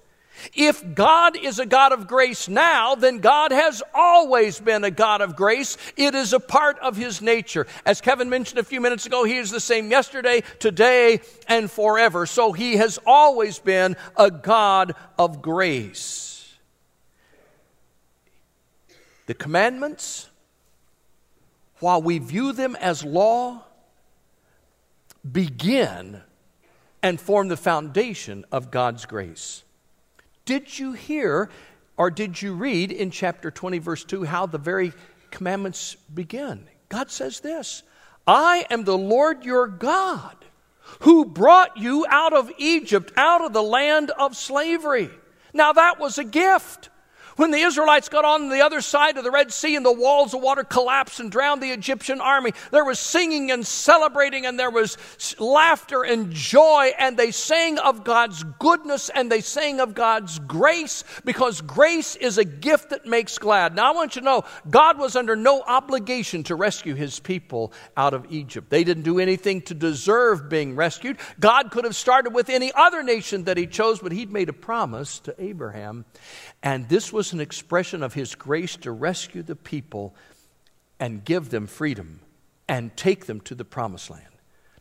If 0.56 0.96
God 0.96 1.38
is 1.38 1.60
a 1.60 1.66
God 1.66 1.92
of 1.92 2.08
grace 2.08 2.50
now, 2.50 2.96
then 2.96 3.20
God 3.20 3.52
has 3.52 3.84
always 3.94 4.60
been 4.60 4.84
a 4.84 4.90
God 4.90 5.22
of 5.22 5.36
grace. 5.36 5.78
It 5.96 6.16
is 6.16 6.34
a 6.34 6.40
part 6.40 6.80
of 6.80 6.98
His 6.98 7.22
nature. 7.22 7.68
As 7.86 8.02
Kevin 8.02 8.30
mentioned 8.30 8.60
a 8.60 8.64
few 8.64 8.82
minutes 8.82 9.06
ago, 9.06 9.24
He 9.24 9.38
is 9.38 9.52
the 9.52 9.60
same 9.60 9.92
yesterday, 9.92 10.42
today, 10.58 11.22
and 11.48 11.70
forever. 11.70 12.26
So 12.26 12.52
He 12.52 12.78
has 12.78 12.98
always 13.06 13.60
been 13.60 13.96
a 14.18 14.32
God 14.32 14.96
of 15.20 15.44
grace. 15.44 16.33
The 19.25 19.34
commandments, 19.34 20.30
while 21.80 22.01
we 22.01 22.20
view 22.20 22.51
them 22.51 22.75
as 22.75 23.03
law, 23.03 23.63
begin 25.30 26.22
and 27.01 27.20
form 27.20 27.48
the 27.48 27.58
foundation 27.58 28.46
of 28.51 28.72
God's 28.72 29.06
grace. 29.06 29.63
Did 30.46 30.77
you 30.77 30.94
hear 30.94 31.50
or 31.96 32.10
did 32.10 32.42
you 32.42 32.53
read 32.53 32.92
in 32.92 33.12
chapter 33.12 33.51
20, 33.51 33.77
verse 33.80 34.03
2, 34.03 34.24
how 34.24 34.46
the 34.46 34.58
very 34.58 34.94
commandments 35.32 35.96
begin? 36.13 36.68
God 36.89 37.12
says 37.12 37.39
this 37.39 37.84
I 38.27 38.65
am 38.70 38.84
the 38.84 38.98
Lord 38.98 39.46
your 39.46 39.68
God 39.68 40.36
who 41.01 41.25
brought 41.25 41.77
you 41.77 42.06
out 42.10 42.34
of 42.34 42.51
Egypt, 42.58 43.12
out 43.15 43.44
of 43.44 43.53
the 43.53 43.63
land 43.63 44.12
of 44.12 44.36
slavery. 44.36 45.10
Now, 45.53 45.74
that 45.74 46.00
was 46.00 46.18
a 46.18 46.24
gift. 46.24 46.89
When 47.36 47.52
the 47.52 47.60
Israelites 47.60 48.10
got 48.10 48.25
on 48.25 48.50
the 48.50 48.62
other 48.62 48.82
side 48.82 49.18
of 49.18 49.24
the 49.24 49.32
Red 49.32 49.52
Sea 49.52 49.75
and 49.75 49.86
the 49.86 49.92
walls 49.92 50.34
of 50.34 50.42
water 50.42 50.63
collapsed 50.63 51.20
and 51.20 51.32
drowned 51.32 51.63
the 51.63 51.72
Egyptian 51.72 52.22
army, 52.22 52.54
there 52.72 52.86
was 52.86 53.00
singing 53.00 53.52
and 53.52 53.66
celebrating 53.66 54.46
and 54.46 54.60
there 54.60 54.70
was 54.70 54.98
laughter 55.40 56.04
and 56.04 56.32
joy 56.32 56.92
and 57.00 57.18
they 57.18 57.32
sang 57.32 57.80
of 57.80 58.04
God's 58.04 58.44
goodness 58.60 59.10
and 59.10 59.32
they 59.32 59.42
sang 59.42 59.80
of 59.80 59.96
God's 59.96 60.40
grace 60.40 61.04
because 61.25 61.62
grace 61.62 62.16
is 62.16 62.38
a 62.38 62.46
gift 62.46 62.92
that 62.92 63.06
makes 63.06 63.38
glad. 63.38 63.75
Now 63.75 63.92
I 63.92 63.96
want 63.96 64.16
you 64.16 64.22
to 64.22 64.25
know 64.25 64.44
God 64.70 64.98
was 64.98 65.16
under 65.16 65.36
no 65.36 65.62
obligation 65.62 66.44
to 66.44 66.56
rescue 66.56 66.96
his 66.96 67.20
people 67.20 67.74
out 67.98 68.13
of 68.13 68.32
Egypt. 68.32 68.70
They 68.70 68.84
didn't 68.84 69.04
do 69.04 69.20
anything 69.20 69.62
to 69.63 69.74
deserve 69.74 70.50
being 70.50 70.75
rescued. 70.75 71.18
God 71.40 71.72
could 71.72 71.84
have 71.86 71.96
started 71.96 72.34
with 72.34 72.50
any 72.50 72.72
other 72.74 73.04
nation 73.04 73.46
that 73.46 73.58
he 73.58 73.68
chose, 73.68 74.00
but 74.00 74.12
he'd 74.12 74.32
made 74.32 74.50
a 74.50 74.54
promise 74.54 75.20
to 75.20 75.36
Abraham. 75.38 76.06
And 76.62 76.88
this 76.88 77.12
was 77.24 77.32
an 77.32 77.39
expression 77.39 78.03
of 78.03 78.13
his 78.13 78.36
grace 78.36 78.75
to 78.75 78.92
rescue 78.92 79.42
the 79.42 79.56
people 79.56 80.13
and 81.00 81.24
give 81.24 81.51
them 81.51 81.68
freedom 81.68 82.20
and 82.68 82.98
take 82.98 83.27
them 83.27 83.39
to 83.39 83.56
the 83.56 83.63
promised 83.63 84.10
land. 84.10 84.25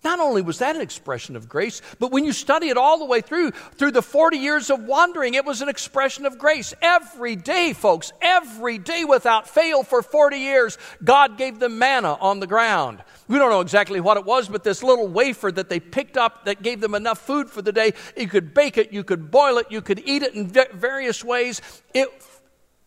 Not 0.03 0.19
only 0.19 0.43
was 0.43 0.59
that 0.59 0.75
an 0.75 0.83
expression 0.83 1.37
of 1.37 1.49
grace, 1.49 1.81
but 2.01 2.11
when 2.11 2.25
you 2.25 2.33
study 2.33 2.69
it 2.69 2.77
all 2.77 2.99
the 2.99 3.05
way 3.05 3.21
through, 3.21 3.53
through 3.53 3.93
the 3.93 4.03
40 4.03 4.39
years 4.39 4.71
of 4.71 4.83
wandering, 4.83 5.35
it 5.35 5.45
was 5.45 5.63
an 5.63 5.69
expression 5.69 6.27
of 6.27 6.39
grace. 6.39 6.75
Every 6.83 7.37
day, 7.37 7.73
folks, 7.73 8.13
every 8.21 8.79
day 8.79 9.05
without 9.05 9.49
fail 9.49 9.85
for 9.85 10.03
40 10.03 10.39
years, 10.39 10.79
God 11.05 11.39
gave 11.39 11.61
them 11.61 11.79
manna 11.79 12.15
on 12.15 12.41
the 12.41 12.49
ground. 12.49 13.05
We 13.29 13.39
don't 13.39 13.51
know 13.51 13.61
exactly 13.61 14.01
what 14.01 14.17
it 14.17 14.25
was, 14.25 14.49
but 14.49 14.65
this 14.65 14.83
little 14.83 15.07
wafer 15.07 15.53
that 15.53 15.69
they 15.69 15.79
picked 15.79 16.17
up 16.17 16.47
that 16.47 16.63
gave 16.63 16.81
them 16.81 16.97
enough 16.97 17.21
food 17.21 17.49
for 17.49 17.63
the 17.63 17.73
day, 17.73 17.93
you 18.17 18.27
could 18.27 18.53
bake 18.53 18.77
it, 18.79 18.93
you 18.93 19.05
could 19.05 19.31
boil 19.31 19.59
it, 19.59 19.69
you 19.71 19.81
could 19.81 20.03
eat 20.05 20.25
it 20.25 20.35
in 20.35 20.49
various 20.49 21.23
ways. 21.23 21.63
It 21.95 22.11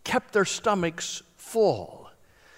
kept 0.05 0.31
their 0.31 0.45
stomachs 0.45 1.21
full. 1.35 2.09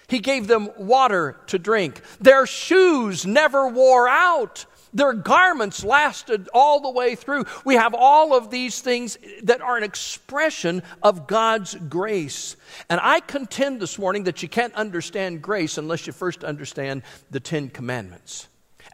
He 0.07 0.19
gave 0.19 0.47
them 0.47 0.69
water 0.77 1.37
to 1.47 1.59
drink. 1.59 2.01
Their 2.21 2.45
shoes 2.45 3.25
never 3.25 3.67
wore 3.67 4.07
out. 4.07 4.65
Their 4.93 5.13
garments 5.13 5.83
lasted 5.83 6.47
all 6.53 6.79
the 6.79 6.89
way 6.89 7.15
through. 7.15 7.45
We 7.65 7.75
have 7.75 7.93
all 7.93 8.33
of 8.33 8.49
these 8.49 8.79
things 8.79 9.17
that 9.43 9.61
are 9.61 9.77
an 9.77 9.83
expression 9.83 10.81
of 11.03 11.27
God's 11.27 11.75
grace. 11.75 12.55
And 12.89 12.99
I 13.03 13.19
contend 13.19 13.81
this 13.81 13.99
morning 13.99 14.23
that 14.23 14.41
you 14.41 14.47
can't 14.47 14.73
understand 14.75 15.41
grace 15.41 15.77
unless 15.77 16.07
you 16.07 16.13
first 16.13 16.43
understand 16.43 17.03
the 17.29 17.41
Ten 17.41 17.69
Commandments. 17.69 18.47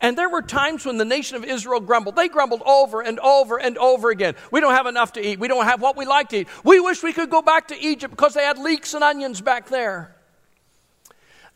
And 0.03 0.17
there 0.17 0.27
were 0.27 0.41
times 0.41 0.85
when 0.85 0.97
the 0.97 1.05
nation 1.05 1.37
of 1.37 1.45
Israel 1.45 1.79
grumbled. 1.79 2.17
They 2.17 2.27
grumbled 2.27 2.61
over 2.65 3.01
and 3.01 3.17
over 3.21 3.57
and 3.57 3.77
over 3.77 4.09
again. 4.09 4.35
We 4.51 4.59
don't 4.59 4.75
have 4.75 4.85
enough 4.85 5.13
to 5.13 5.25
eat. 5.25 5.39
We 5.39 5.47
don't 5.47 5.63
have 5.63 5.81
what 5.81 5.95
we 5.95 6.05
like 6.05 6.27
to 6.29 6.39
eat. 6.39 6.49
We 6.65 6.81
wish 6.81 7.01
we 7.01 7.13
could 7.13 7.29
go 7.29 7.41
back 7.41 7.69
to 7.69 7.79
Egypt 7.79 8.11
because 8.11 8.33
they 8.33 8.43
had 8.43 8.57
leeks 8.57 8.93
and 8.93 9.01
onions 9.01 9.39
back 9.39 9.69
there. 9.69 10.13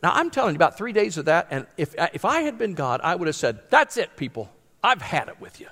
Now, 0.02 0.12
I'm 0.14 0.30
telling 0.30 0.54
you, 0.54 0.56
about 0.56 0.78
three 0.78 0.92
days 0.92 1.18
of 1.18 1.26
that, 1.26 1.48
and 1.50 1.66
if, 1.76 1.94
if 2.14 2.24
I 2.24 2.40
had 2.40 2.56
been 2.56 2.72
God, 2.72 3.02
I 3.04 3.16
would 3.16 3.28
have 3.28 3.36
said, 3.36 3.60
That's 3.68 3.98
it, 3.98 4.16
people. 4.16 4.50
I've 4.82 5.02
had 5.02 5.28
it 5.28 5.38
with 5.40 5.60
you. 5.60 5.66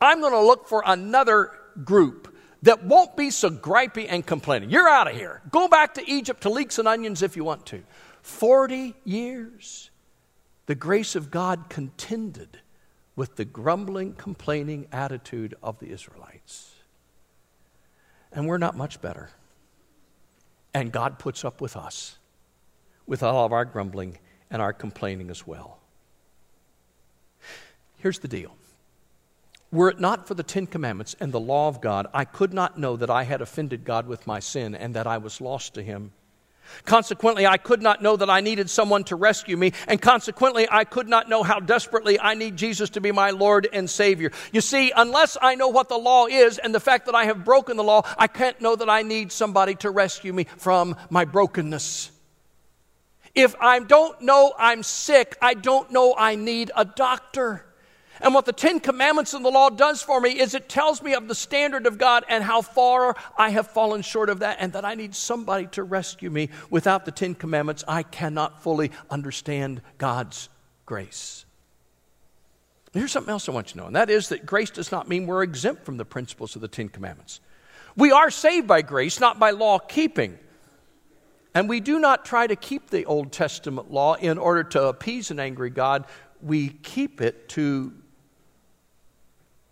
I'm 0.00 0.20
going 0.20 0.32
to 0.32 0.40
look 0.40 0.66
for 0.66 0.82
another 0.86 1.50
group 1.84 2.34
that 2.62 2.84
won't 2.84 3.18
be 3.18 3.30
so 3.30 3.50
gripey 3.50 4.06
and 4.08 4.24
complaining. 4.24 4.70
You're 4.70 4.88
out 4.88 5.10
of 5.10 5.14
here. 5.14 5.42
Go 5.50 5.68
back 5.68 5.94
to 5.94 6.10
Egypt 6.10 6.42
to 6.42 6.48
leeks 6.48 6.78
and 6.78 6.88
onions 6.88 7.20
if 7.20 7.36
you 7.36 7.44
want 7.44 7.66
to. 7.66 7.82
40 8.22 8.94
years, 9.04 9.90
the 10.68 10.74
grace 10.74 11.16
of 11.16 11.30
God 11.30 11.70
contended 11.70 12.60
with 13.16 13.36
the 13.36 13.46
grumbling, 13.46 14.12
complaining 14.12 14.86
attitude 14.92 15.54
of 15.62 15.78
the 15.78 15.90
Israelites. 15.90 16.74
And 18.30 18.46
we're 18.46 18.58
not 18.58 18.76
much 18.76 19.00
better. 19.00 19.30
And 20.74 20.92
God 20.92 21.18
puts 21.18 21.42
up 21.42 21.62
with 21.62 21.74
us 21.74 22.18
with 23.06 23.22
all 23.22 23.46
of 23.46 23.52
our 23.54 23.64
grumbling 23.64 24.18
and 24.50 24.60
our 24.60 24.74
complaining 24.74 25.30
as 25.30 25.46
well. 25.46 25.78
Here's 27.96 28.18
the 28.18 28.28
deal. 28.28 28.54
Were 29.72 29.88
it 29.88 29.98
not 29.98 30.28
for 30.28 30.34
the 30.34 30.42
Ten 30.42 30.66
Commandments 30.66 31.16
and 31.18 31.32
the 31.32 31.40
law 31.40 31.68
of 31.68 31.80
God, 31.80 32.08
I 32.12 32.26
could 32.26 32.52
not 32.52 32.78
know 32.78 32.94
that 32.94 33.08
I 33.08 33.22
had 33.22 33.40
offended 33.40 33.86
God 33.86 34.06
with 34.06 34.26
my 34.26 34.38
sin 34.38 34.74
and 34.74 34.92
that 34.94 35.06
I 35.06 35.16
was 35.16 35.40
lost 35.40 35.72
to 35.74 35.82
Him. 35.82 36.12
Consequently, 36.84 37.46
I 37.46 37.56
could 37.56 37.82
not 37.82 38.02
know 38.02 38.16
that 38.16 38.30
I 38.30 38.40
needed 38.40 38.70
someone 38.70 39.04
to 39.04 39.16
rescue 39.16 39.56
me, 39.56 39.72
and 39.86 40.00
consequently, 40.00 40.66
I 40.70 40.84
could 40.84 41.08
not 41.08 41.28
know 41.28 41.42
how 41.42 41.60
desperately 41.60 42.18
I 42.18 42.34
need 42.34 42.56
Jesus 42.56 42.90
to 42.90 43.00
be 43.00 43.12
my 43.12 43.30
Lord 43.30 43.68
and 43.72 43.88
Savior. 43.88 44.32
You 44.52 44.60
see, 44.60 44.92
unless 44.94 45.36
I 45.40 45.54
know 45.54 45.68
what 45.68 45.88
the 45.88 45.98
law 45.98 46.26
is 46.26 46.58
and 46.58 46.74
the 46.74 46.80
fact 46.80 47.06
that 47.06 47.14
I 47.14 47.24
have 47.24 47.44
broken 47.44 47.76
the 47.76 47.84
law, 47.84 48.02
I 48.16 48.26
can't 48.26 48.60
know 48.60 48.76
that 48.76 48.88
I 48.88 49.02
need 49.02 49.32
somebody 49.32 49.74
to 49.76 49.90
rescue 49.90 50.32
me 50.32 50.44
from 50.56 50.96
my 51.10 51.24
brokenness. 51.24 52.10
If 53.34 53.54
I 53.60 53.78
don't 53.78 54.20
know 54.22 54.52
I'm 54.58 54.82
sick, 54.82 55.36
I 55.40 55.54
don't 55.54 55.92
know 55.92 56.14
I 56.16 56.34
need 56.34 56.72
a 56.74 56.84
doctor. 56.84 57.64
And 58.20 58.34
what 58.34 58.46
the 58.46 58.52
Ten 58.52 58.80
Commandments 58.80 59.34
and 59.34 59.44
the 59.44 59.50
law 59.50 59.70
does 59.70 60.02
for 60.02 60.20
me 60.20 60.38
is 60.40 60.54
it 60.54 60.68
tells 60.68 61.02
me 61.02 61.14
of 61.14 61.28
the 61.28 61.34
standard 61.34 61.86
of 61.86 61.98
God 61.98 62.24
and 62.28 62.42
how 62.42 62.62
far 62.62 63.16
I 63.36 63.50
have 63.50 63.68
fallen 63.68 64.02
short 64.02 64.28
of 64.30 64.40
that, 64.40 64.58
and 64.60 64.72
that 64.72 64.84
I 64.84 64.94
need 64.94 65.14
somebody 65.14 65.66
to 65.68 65.82
rescue 65.82 66.30
me. 66.30 66.50
Without 66.70 67.04
the 67.04 67.12
Ten 67.12 67.34
Commandments, 67.34 67.84
I 67.86 68.02
cannot 68.02 68.62
fully 68.62 68.90
understand 69.10 69.82
God's 69.98 70.48
grace. 70.86 71.44
Here's 72.92 73.12
something 73.12 73.30
else 73.30 73.48
I 73.48 73.52
want 73.52 73.68
you 73.68 73.72
to 73.72 73.78
know, 73.78 73.86
and 73.86 73.96
that 73.96 74.10
is 74.10 74.30
that 74.30 74.46
grace 74.46 74.70
does 74.70 74.90
not 74.90 75.08
mean 75.08 75.26
we're 75.26 75.42
exempt 75.42 75.84
from 75.84 75.98
the 75.98 76.04
principles 76.04 76.56
of 76.56 76.62
the 76.62 76.68
Ten 76.68 76.88
Commandments. 76.88 77.40
We 77.96 78.12
are 78.12 78.30
saved 78.30 78.66
by 78.66 78.82
grace, 78.82 79.20
not 79.20 79.38
by 79.38 79.50
law 79.50 79.78
keeping. 79.78 80.38
And 81.54 81.68
we 81.68 81.80
do 81.80 81.98
not 81.98 82.24
try 82.24 82.46
to 82.46 82.56
keep 82.56 82.90
the 82.90 83.04
Old 83.04 83.32
Testament 83.32 83.90
law 83.90 84.14
in 84.14 84.38
order 84.38 84.64
to 84.64 84.84
appease 84.84 85.30
an 85.30 85.40
angry 85.40 85.70
God. 85.70 86.04
We 86.40 86.68
keep 86.68 87.20
it 87.20 87.48
to 87.50 87.92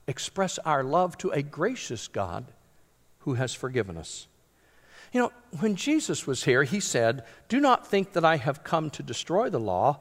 express 0.07 0.59
our 0.59 0.85
love 0.85 1.19
to 1.19 1.31
a 1.31 1.43
gracious 1.43 2.09
God 2.09 2.47
who 3.21 3.35
has 3.35 3.55
forgiven 3.55 3.97
us. 3.97 4.29
You 5.13 5.21
know, 5.21 5.33
when 5.61 5.77
Jesus 5.77 6.27
was 6.27 6.45
here, 6.45 6.65
he 6.65 6.81
said, 6.81 7.25
Do 7.49 7.61
not 7.61 7.87
think 7.87 8.13
that 8.13 8.25
I 8.25 8.37
have 8.37 8.65
come 8.65 8.91
to 8.91 9.03
destroy 9.03 9.51
the 9.51 9.61
law, 9.61 10.01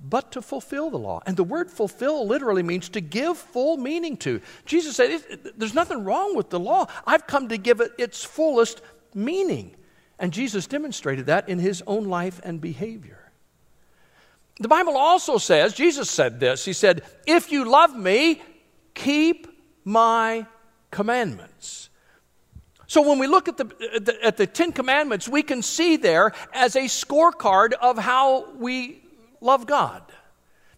but 0.00 0.32
to 0.32 0.42
fulfill 0.42 0.90
the 0.90 0.98
law. 0.98 1.20
And 1.26 1.36
the 1.36 1.44
word 1.44 1.70
fulfill 1.70 2.26
literally 2.26 2.62
means 2.62 2.88
to 2.90 3.00
give 3.00 3.36
full 3.38 3.76
meaning 3.76 4.16
to. 4.18 4.40
Jesus 4.64 4.96
said, 4.96 5.22
There's 5.56 5.74
nothing 5.74 6.04
wrong 6.04 6.36
with 6.36 6.50
the 6.50 6.60
law. 6.60 6.86
I've 7.06 7.26
come 7.26 7.48
to 7.48 7.58
give 7.58 7.80
it 7.80 7.92
its 7.98 8.24
fullest 8.24 8.80
meaning. 9.14 9.76
And 10.18 10.32
Jesus 10.32 10.66
demonstrated 10.66 11.26
that 11.26 11.48
in 11.48 11.58
his 11.58 11.82
own 11.86 12.04
life 12.04 12.40
and 12.44 12.60
behavior. 12.60 13.20
The 14.60 14.68
Bible 14.68 14.96
also 14.96 15.38
says, 15.38 15.74
Jesus 15.74 16.08
said 16.08 16.38
this, 16.38 16.64
He 16.64 16.72
said, 16.72 17.02
If 17.26 17.50
you 17.50 17.64
love 17.64 17.96
me, 17.96 18.40
keep 18.94 19.46
my 19.84 20.46
commandments. 20.90 21.90
So 22.86 23.06
when 23.08 23.18
we 23.18 23.26
look 23.26 23.48
at 23.48 23.56
the, 23.56 24.18
at 24.22 24.36
the 24.36 24.46
Ten 24.46 24.72
Commandments, 24.72 25.28
we 25.28 25.42
can 25.42 25.62
see 25.62 25.96
there 25.96 26.32
as 26.52 26.76
a 26.76 26.84
scorecard 26.84 27.72
of 27.72 27.98
how 27.98 28.52
we 28.52 29.02
love 29.40 29.66
God. 29.66 30.02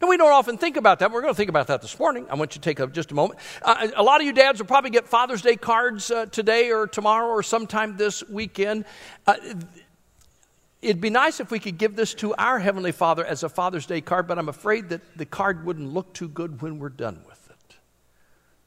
Now, 0.01 0.09
we 0.09 0.17
don't 0.17 0.33
often 0.33 0.59
think 0.59 0.77
about 0.77 0.99
that. 0.99 1.11
We're 1.11 1.23
going 1.23 1.33
to 1.33 1.37
think 1.37 1.49
about 1.49 1.69
that 1.69 1.81
this 1.81 1.99
morning. 1.99 2.27
I 2.31 2.35
want 2.35 2.55
you 2.55 2.61
to 2.61 2.65
take 2.65 2.81
a, 2.81 2.87
just 2.87 3.13
a 3.13 3.15
moment. 3.15 3.41
Uh, 3.63 3.89
a 3.97 4.03
lot 4.03 4.21
of 4.21 4.27
you 4.27 4.33
dads 4.33 4.59
will 4.59 4.67
probably 4.67 4.91
get 4.91 5.09
Father's 5.09 5.41
Day 5.41 5.57
cards 5.57 6.11
uh, 6.11 6.27
today 6.27 6.71
or 6.71 6.87
tomorrow 6.87 7.29
or 7.29 7.43
sometime 7.43 7.97
this 7.97 8.23
weekend. 8.29 8.85
Uh, 9.27 9.37
it'd 10.83 11.01
be 11.01 11.11
nice 11.11 11.41
if 11.41 11.51
we 11.51 11.59
could 11.59 11.79
give 11.79 11.97
this 11.97 12.13
to 12.15 12.35
our 12.35 12.59
Heavenly 12.59 12.93
Father 12.93 13.25
as 13.25 13.43
a 13.43 13.49
Father's 13.49 13.87
Day 13.87 14.03
card, 14.03 14.27
but 14.27 14.39
I'm 14.39 14.51
afraid 14.51 14.91
that 14.91 15.01
the 15.17 15.27
card 15.27 15.65
wouldn't 15.65 15.93
look 15.93 16.13
too 16.13 16.29
good 16.29 16.61
when 16.61 16.79
we're 16.79 16.91
done 16.91 17.23
with 17.27 17.46
it. 17.46 17.46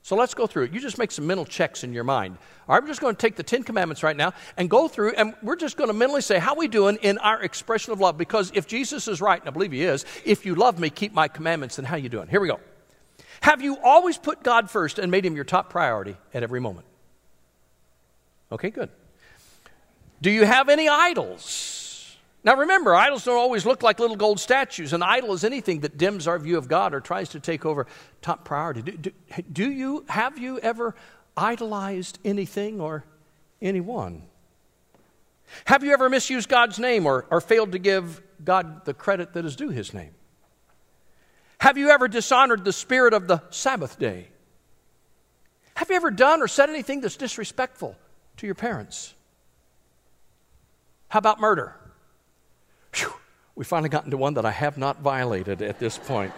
So 0.02 0.16
let's 0.16 0.34
go 0.34 0.48
through 0.48 0.66
it. 0.66 0.74
You 0.74 0.80
just 0.80 0.98
make 0.98 1.12
some 1.12 1.28
mental 1.28 1.46
checks 1.46 1.84
in 1.84 1.94
your 1.94 2.04
mind. 2.04 2.38
All 2.68 2.76
right, 2.76 2.82
we're 2.82 2.88
just 2.88 3.02
going 3.02 3.16
to 3.16 3.22
take 3.22 3.36
the 3.36 3.44
Ten 3.44 3.64
Commandments 3.64 4.02
right 4.02 4.16
now 4.16 4.34
and 4.58 4.70
go 4.70 4.88
through, 4.88 5.12
and 5.12 5.36
we're 5.44 5.56
just 5.56 5.78
going 5.78 5.90
to 5.90 5.94
mentally 5.94 6.22
say, 6.22 6.40
how 6.40 6.56
we 6.56 6.68
doing 6.68 6.98
in 7.02 7.18
our 7.20 7.42
expression 7.42 7.94
of 7.94 8.00
love? 8.00 8.18
Because 8.18 8.52
if 8.56 8.66
Jesus 8.66 9.08
is 9.08 9.22
right, 9.22 9.40
and 9.40 9.48
I 9.48 9.52
believe 9.52 9.72
he 9.72 9.84
is, 9.84 10.06
if 10.26 10.46
you 10.46 10.56
love 10.56 10.80
me, 10.80 10.90
keep 10.90 11.14
my 11.14 11.28
commandments, 11.28 11.76
then 11.76 11.86
how 11.86 11.96
you 11.96 12.10
doing? 12.10 12.28
Here 12.28 12.40
we 12.40 12.48
go. 12.48 12.60
Have 13.42 13.62
you 13.62 13.78
always 13.84 14.18
put 14.18 14.44
God 14.44 14.70
first 14.70 15.00
and 15.00 15.12
made 15.12 15.26
him 15.26 15.36
your 15.36 15.46
top 15.46 15.70
priority 15.70 16.18
at 16.34 16.44
every 16.44 16.60
moment? 16.60 16.86
Okay, 18.52 18.70
good. 18.70 18.90
Do 20.22 20.32
you 20.32 20.46
have 20.46 20.70
any 20.70 20.90
idols? 20.90 21.79
Now 22.44 22.56
remember, 22.56 22.96
idols 22.96 23.26
don't 23.26 23.38
always 23.38 23.66
look 23.66 23.84
like 23.84 24.00
little 24.00 24.16
gold 24.16 24.40
statues. 24.40 24.94
An 24.94 25.04
idol 25.04 25.34
is 25.34 25.44
anything 25.44 25.82
that 25.82 25.98
dims 25.98 26.28
our 26.28 26.40
view 26.40 26.58
of 26.58 26.68
God 26.70 26.94
or 26.94 27.02
tries 27.02 27.30
to 27.30 27.40
take 27.40 27.66
over 27.66 27.86
top 28.22 28.46
priority. 28.46 28.82
Do, 28.82 28.92
do, 28.94 29.12
do 29.52 29.70
you, 29.70 30.06
have 30.08 30.38
you 30.38 30.58
ever 30.60 30.96
idolized 31.36 32.20
anything 32.24 32.80
or 32.80 33.04
anyone? 33.62 34.24
Have 35.66 35.84
you 35.84 35.92
ever 35.92 36.10
misused 36.10 36.48
God's 36.48 36.80
name 36.80 37.06
or, 37.06 37.26
or 37.30 37.42
failed 37.42 37.74
to 37.74 37.80
give 37.80 38.22
God 38.44 38.86
the 38.86 38.94
credit 38.94 39.34
that 39.34 39.46
is 39.46 39.56
due 39.56 39.70
his 39.70 39.94
name? 39.94 40.12
Have 41.60 41.78
you 41.78 41.90
ever 41.90 42.08
dishonored 42.08 42.64
the 42.64 42.72
spirit 42.72 43.14
of 43.14 43.28
the 43.28 43.42
Sabbath 43.50 44.00
day? 44.00 44.28
Have 45.76 45.90
you 45.90 45.96
ever 45.96 46.12
done 46.12 46.42
or 46.42 46.48
said 46.48 46.70
anything 46.70 47.02
that's 47.02 47.18
disrespectful 47.18 47.98
to 48.38 48.46
your 48.46 48.56
parents? 48.56 49.14
How 51.10 51.20
about 51.20 51.40
murder? 51.40 51.76
We 53.60 53.66
finally 53.66 53.90
got 53.90 54.06
into 54.06 54.16
one 54.16 54.36
that 54.36 54.46
I 54.46 54.52
have 54.52 54.78
not 54.78 55.02
violated 55.02 55.62
at 55.62 55.80
this 55.80 55.98
point. 55.98 56.32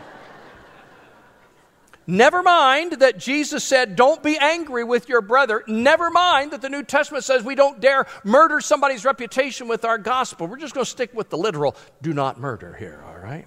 Never 2.08 2.42
mind 2.42 2.94
that 2.94 3.20
Jesus 3.20 3.64
said, 3.64 3.96
Don't 3.96 4.24
be 4.24 4.40
angry 4.40 4.84
with 4.84 5.08
your 5.08 5.22
brother. 5.22 5.64
Never 5.68 6.10
mind 6.10 6.50
that 6.50 6.64
the 6.64 6.70
New 6.70 6.82
Testament 6.82 7.24
says 7.24 7.44
we 7.44 7.54
don't 7.54 7.80
dare 7.80 8.08
murder 8.24 8.60
somebody's 8.60 9.06
reputation 9.06 9.68
with 9.68 9.86
our 9.86 10.00
gospel. 10.00 10.48
We're 10.48 10.58
just 10.58 10.74
going 10.74 10.84
to 10.84 10.90
stick 10.90 11.14
with 11.14 11.30
the 11.30 11.38
literal 11.38 11.76
do 12.02 12.12
not 12.12 12.40
murder 12.40 12.74
here, 12.74 13.04
all 13.08 13.20
right? 13.20 13.46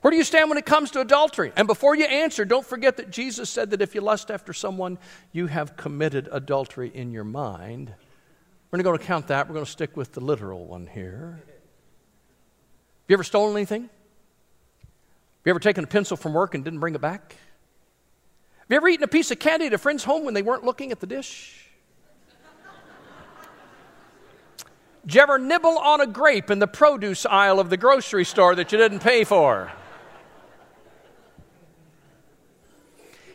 Where 0.00 0.10
do 0.10 0.16
you 0.16 0.24
stand 0.24 0.48
when 0.48 0.56
it 0.56 0.64
comes 0.64 0.90
to 0.92 1.02
adultery? 1.02 1.52
And 1.54 1.68
before 1.68 1.96
you 1.96 2.06
answer, 2.06 2.46
don't 2.46 2.64
forget 2.64 2.96
that 2.96 3.10
Jesus 3.10 3.50
said 3.50 3.72
that 3.72 3.82
if 3.82 3.94
you 3.94 4.00
lust 4.00 4.30
after 4.30 4.54
someone, 4.54 4.96
you 5.32 5.48
have 5.48 5.76
committed 5.76 6.30
adultery 6.32 6.90
in 6.94 7.12
your 7.12 7.24
mind. 7.24 7.92
We're 8.70 8.82
going 8.82 8.98
to 8.98 9.04
count 9.04 9.26
that. 9.26 9.48
We're 9.48 9.54
going 9.54 9.66
to 9.66 9.70
stick 9.70 9.98
with 9.98 10.12
the 10.12 10.20
literal 10.20 10.64
one 10.64 10.86
here. 10.86 11.42
Have 13.08 13.12
you 13.12 13.16
ever 13.16 13.24
stolen 13.24 13.56
anything? 13.56 13.84
Have 13.84 13.90
you 15.46 15.50
ever 15.50 15.60
taken 15.60 15.82
a 15.82 15.86
pencil 15.86 16.14
from 16.14 16.34
work 16.34 16.54
and 16.54 16.62
didn't 16.62 16.80
bring 16.80 16.94
it 16.94 17.00
back? 17.00 17.36
Have 18.58 18.66
you 18.68 18.76
ever 18.76 18.86
eaten 18.86 19.02
a 19.02 19.08
piece 19.08 19.30
of 19.30 19.38
candy 19.38 19.64
at 19.64 19.72
a 19.72 19.78
friend's 19.78 20.04
home 20.04 20.26
when 20.26 20.34
they 20.34 20.42
weren't 20.42 20.62
looking 20.62 20.92
at 20.92 21.00
the 21.00 21.06
dish? 21.06 21.70
Did 25.06 25.14
you 25.14 25.20
ever 25.22 25.38
nibble 25.38 25.78
on 25.78 26.02
a 26.02 26.06
grape 26.06 26.50
in 26.50 26.58
the 26.58 26.66
produce 26.66 27.24
aisle 27.24 27.60
of 27.60 27.70
the 27.70 27.78
grocery 27.78 28.26
store 28.26 28.54
that 28.56 28.72
you 28.72 28.76
didn't 28.76 28.98
pay 28.98 29.24
for? 29.24 29.72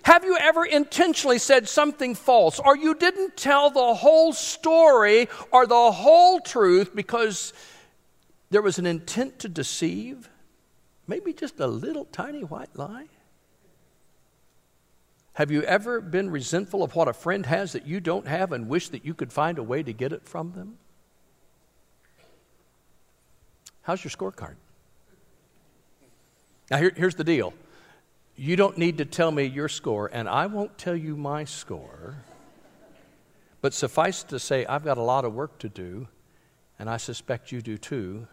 Have 0.04 0.24
you 0.24 0.38
ever 0.40 0.66
intentionally 0.66 1.40
said 1.40 1.68
something 1.68 2.14
false 2.14 2.60
or 2.60 2.78
you 2.78 2.94
didn't 2.94 3.38
tell 3.38 3.72
the 3.72 3.96
whole 3.96 4.34
story 4.34 5.30
or 5.50 5.66
the 5.66 5.92
whole 5.92 6.40
truth 6.42 6.94
because 6.94 7.54
there 8.54 8.62
was 8.62 8.78
an 8.78 8.86
intent 8.86 9.40
to 9.40 9.50
deceive, 9.50 10.30
maybe 11.08 11.34
just 11.34 11.60
a 11.60 11.66
little 11.66 12.06
tiny 12.06 12.44
white 12.44 12.76
lie? 12.76 13.08
Have 15.34 15.50
you 15.50 15.64
ever 15.64 16.00
been 16.00 16.30
resentful 16.30 16.84
of 16.84 16.96
what 16.96 17.08
a 17.08 17.14
friend 17.14 17.48
has 17.48 17.72
that 17.72 17.88
you 17.88 18.00
don't 18.00 18.28
have 18.28 18.52
and 18.52 18.70
wish 18.70 18.90
that 18.90 19.04
you 19.04 19.16
could 19.16 19.34
find 19.34 19.58
a 19.58 19.64
way 19.64 19.82
to 19.82 19.92
get 19.92 20.14
it 20.14 20.28
from 20.28 20.52
them? 20.52 20.78
How's 23.82 24.04
your 24.04 24.12
scorecard? 24.12 24.56
Now, 26.70 26.78
here, 26.78 26.94
here's 26.96 27.16
the 27.16 27.24
deal 27.24 27.54
you 28.36 28.56
don't 28.56 28.78
need 28.78 29.00
to 29.00 29.06
tell 29.06 29.32
me 29.32 29.46
your 29.46 29.68
score, 29.68 30.12
and 30.14 30.30
I 30.30 30.46
won't 30.46 30.78
tell 30.78 30.96
you 30.96 31.18
my 31.18 31.44
score. 31.44 32.18
But 33.62 33.74
suffice 33.74 34.22
to 34.26 34.38
say, 34.38 34.64
I've 34.68 34.84
got 34.84 35.00
a 35.00 35.04
lot 35.04 35.26
of 35.26 35.34
work 35.34 35.58
to 35.60 35.70
do, 35.70 36.08
and 36.78 36.88
I 36.88 36.98
suspect 36.98 37.52
you 37.52 37.60
do 37.60 37.80
too. 37.80 38.28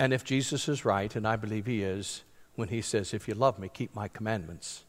And 0.00 0.14
if 0.14 0.24
Jesus 0.24 0.66
is 0.66 0.86
right, 0.86 1.14
and 1.14 1.28
I 1.28 1.36
believe 1.36 1.66
he 1.66 1.82
is, 1.82 2.22
when 2.54 2.68
he 2.68 2.80
says, 2.80 3.12
If 3.12 3.28
you 3.28 3.34
love 3.34 3.58
me, 3.58 3.68
keep 3.68 3.94
my 3.94 4.08
commandments, 4.08 4.84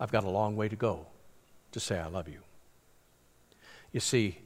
I've 0.00 0.10
got 0.10 0.24
a 0.24 0.28
long 0.28 0.56
way 0.56 0.68
to 0.68 0.74
go 0.74 1.06
to 1.70 1.78
say 1.78 2.00
I 2.00 2.08
love 2.08 2.28
you. 2.28 2.40
You 3.92 4.00
see, 4.00 4.38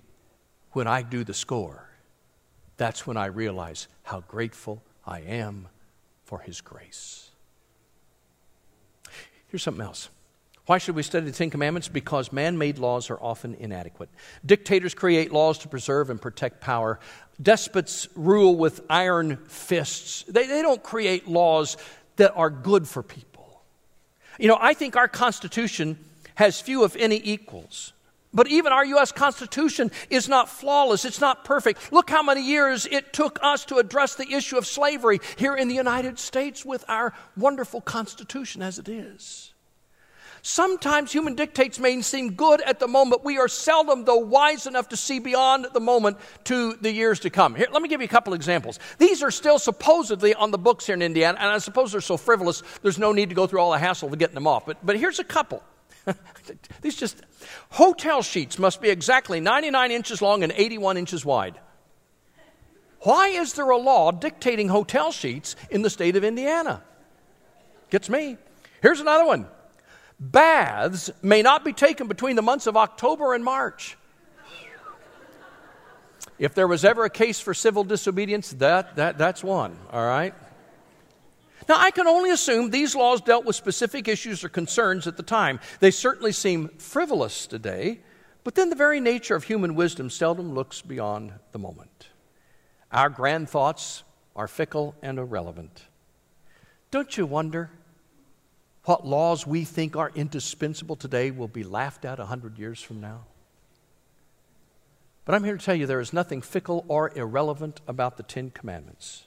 when 0.73 0.87
I 0.87 1.01
do 1.01 1.25
the 1.25 1.33
score, 1.33 1.89
that's 2.77 3.07
when 3.07 3.17
I 3.17 3.27
realize 3.27 3.89
how 4.03 4.21
grateful 4.21 4.83
I 5.07 5.21
am 5.21 5.69
for 6.25 6.41
his 6.41 6.61
grace. 6.61 7.31
Here's 9.49 9.63
something 9.63 9.85
else. 9.85 10.11
Why 10.67 10.79
should 10.79 10.97
we 10.97 11.03
study 11.03 11.27
the 11.27 11.33
Ten 11.33 11.51
Commandments? 11.51 11.89
Because 11.89 12.33
man 12.33 12.57
made 12.57 12.79
laws 12.79 13.11
are 13.11 13.19
often 13.21 13.55
inadequate. 13.55 14.09
Dictators 14.47 14.95
create 14.95 15.31
laws 15.31 15.59
to 15.59 15.69
preserve 15.69 16.09
and 16.09 16.21
protect 16.21 16.63
power. 16.63 17.01
Despots 17.41 18.09
rule 18.15 18.57
with 18.57 18.81
iron 18.89 19.37
fists. 19.49 20.25
They, 20.29 20.47
they 20.47 20.63
don't 20.63 20.83
create 20.83 21.29
laws 21.29 21.77
that 22.17 22.33
are 22.35 22.51
good 22.51 22.87
for 22.87 23.03
people. 23.03 23.63
You 24.39 24.49
know, 24.49 24.59
I 24.61 24.75
think 24.75 24.97
our 24.97 25.09
Constitution 25.09 25.99
has 26.35 26.61
few, 26.61 26.85
if 26.85 26.97
any, 26.97 27.21
equals. 27.23 27.93
But 28.33 28.49
even 28.49 28.73
our 28.73 28.85
U.S. 28.85 29.13
Constitution 29.13 29.93
is 30.11 30.29
not 30.29 30.49
flawless. 30.49 31.05
It's 31.05 31.21
not 31.21 31.45
perfect. 31.45 31.93
Look 31.93 32.11
how 32.11 32.23
many 32.23 32.43
years 32.43 32.85
it 32.87 33.13
took 33.13 33.39
us 33.43 33.65
to 33.67 33.77
address 33.77 34.17
the 34.17 34.33
issue 34.33 34.59
of 34.59 34.67
slavery 34.67 35.21
here 35.37 35.55
in 35.55 35.69
the 35.69 35.75
United 35.75 36.19
States 36.19 36.65
with 36.65 36.85
our 36.89 37.15
wonderful 37.37 37.81
Constitution 37.81 38.61
as 38.61 38.81
it 38.81 38.89
is. 38.89 39.54
Sometimes 40.47 41.11
human 41.11 41.37
dictates 41.37 41.79
may 41.79 42.03
seem 42.03 42.35
good 42.35 42.61
at 42.61 42.79
the 42.79 42.87
moment. 42.87 43.25
We 43.25 43.39
are 43.39 43.49
seldom, 43.49 44.05
though, 44.05 44.19
wise 44.19 44.67
enough 44.67 44.91
to 44.91 44.97
see 44.97 45.19
beyond 45.19 45.69
the 45.73 45.81
moment 45.81 46.19
to 46.45 46.75
the 46.75 46.93
years 46.93 47.21
to 47.21 47.31
come. 47.31 47.55
Here, 47.55 47.67
let 47.73 47.81
me 47.81 47.89
give 47.89 48.03
you 48.03 48.05
a 48.05 48.09
couple 48.09 48.35
examples. 48.35 48.79
These 48.99 49.23
are 49.23 49.31
still 49.31 49.59
supposedly 49.59 50.35
on 50.35 50.51
the 50.51 50.59
books 50.59 50.85
here 50.85 50.95
in 50.95 51.01
Indiana, 51.01 51.39
and 51.41 51.49
I 51.49 51.57
suppose 51.57 51.93
they're 51.93 52.03
so 52.03 52.19
frivolous, 52.19 52.63
there's 52.83 52.99
no 52.99 53.13
need 53.13 53.31
to 53.31 53.35
go 53.35 53.47
through 53.47 53.61
all 53.61 53.73
the 53.73 53.79
hassle 53.79 54.13
of 54.13 54.19
getting 54.19 54.35
them 54.35 54.47
off. 54.47 54.67
But, 54.67 54.85
but 54.85 54.99
here's 54.99 55.19
a 55.19 55.25
couple. 55.25 55.63
These 56.83 56.97
just 56.97 57.23
hotel 57.71 58.21
sheets 58.21 58.59
must 58.59 58.83
be 58.83 58.91
exactly 58.91 59.41
99 59.41 59.91
inches 59.93 60.21
long 60.21 60.43
and 60.43 60.53
81 60.55 60.99
inches 60.99 61.25
wide. 61.25 61.59
Why 63.01 63.29
is 63.29 63.55
there 63.55 63.71
a 63.71 63.79
law 63.79 64.11
dictating 64.11 64.69
hotel 64.69 65.11
sheets 65.11 65.57
in 65.71 65.81
the 65.81 65.89
state 65.89 66.17
of 66.17 66.23
Indiana? 66.23 66.83
Gets 67.89 68.11
me. 68.11 68.37
Here's 68.83 69.01
another 69.01 69.25
one 69.25 69.47
baths 70.19 71.11
may 71.23 71.43
not 71.43 71.65
be 71.65 71.73
taken 71.73 72.09
between 72.09 72.37
the 72.37 72.43
months 72.43 72.67
of 72.67 72.77
October 72.77 73.35
and 73.35 73.45
March. 73.45 73.97
If 76.39 76.55
there 76.55 76.67
was 76.67 76.85
ever 76.85 77.05
a 77.05 77.11
case 77.11 77.39
for 77.39 77.55
civil 77.55 77.85
disobedience, 77.85 78.51
that, 78.55 78.97
that, 78.97 79.19
that's 79.19 79.45
one, 79.45 79.77
all 79.93 80.05
right? 80.05 80.35
Now, 81.69 81.77
I 81.79 81.91
can 81.91 82.07
only 82.07 82.31
assume 82.31 82.71
these 82.71 82.95
laws 82.95 83.21
dealt 83.21 83.45
with 83.45 83.57
specific 83.57 84.09
issues 84.09 84.45
or 84.45 84.49
concerns 84.49 85.07
at 85.07 85.17
the 85.17 85.23
time. 85.23 85.61
They 85.81 85.91
certainly 85.91 86.33
seem 86.33 86.69
frivolous 86.79 87.47
today, 87.47 88.01
but 88.43 88.55
then 88.55 88.69
the 88.69 88.77
very 88.77 89.01
nature 89.01 89.35
of 89.37 89.45
human 89.45 89.75
wisdom 89.75 90.11
seldom 90.11 90.53
looks 90.55 90.83
beyond 90.83 91.33
the 91.53 91.59
moment. 91.59 92.09
Our 92.93 93.09
grand 93.09 93.49
thoughts 93.49 94.03
are 94.37 94.49
fickle 94.49 94.95
and 95.03 95.19
irrelevant. 95.19 95.85
Don't 96.91 97.17
you 97.17 97.27
wonder 97.27 97.71
what 98.85 99.07
laws 99.07 99.47
we 99.47 99.65
think 99.65 99.97
are 99.97 100.13
indispensable 100.15 100.97
today 100.97 101.31
will 101.31 101.49
be 101.49 101.65
laughed 101.65 102.05
at 102.05 102.21
a 102.21 102.27
hundred 102.27 102.59
years 102.59 102.81
from 102.81 103.01
now. 103.01 103.23
But 105.25 105.35
I'm 105.35 105.45
here 105.45 105.57
to 105.57 105.65
tell 105.65 105.75
you 105.75 105.87
there 105.87 106.01
is 106.01 106.13
nothing 106.13 106.43
fickle 106.43 106.85
or 106.87 107.11
irrelevant 107.17 107.81
about 107.89 108.19
the 108.19 108.23
Ten 108.23 108.51
Commandments. 108.51 109.25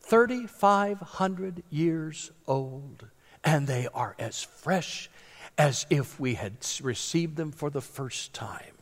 3,500 0.00 1.62
years 1.70 2.30
old, 2.46 3.06
and 3.42 3.66
they 3.66 3.88
are 3.94 4.14
as 4.18 4.42
fresh 4.42 5.08
as 5.56 5.86
if 5.88 6.20
we 6.20 6.34
had 6.34 6.54
received 6.82 7.36
them 7.36 7.52
for 7.52 7.70
the 7.70 7.80
first 7.80 8.34
time. 8.34 8.74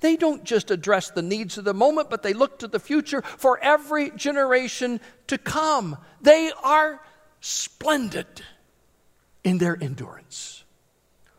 They 0.00 0.16
don't 0.16 0.44
just 0.44 0.70
address 0.70 1.08
the 1.08 1.22
needs 1.22 1.56
of 1.56 1.64
the 1.64 1.72
moment, 1.72 2.10
but 2.10 2.22
they 2.22 2.34
look 2.34 2.58
to 2.58 2.68
the 2.68 2.80
future 2.80 3.22
for 3.22 3.58
every 3.60 4.10
generation 4.10 5.00
to 5.28 5.38
come. 5.38 5.96
They 6.20 6.52
are 6.62 7.00
splendid 7.40 8.42
in 9.44 9.58
their 9.58 9.76
endurance. 9.80 10.64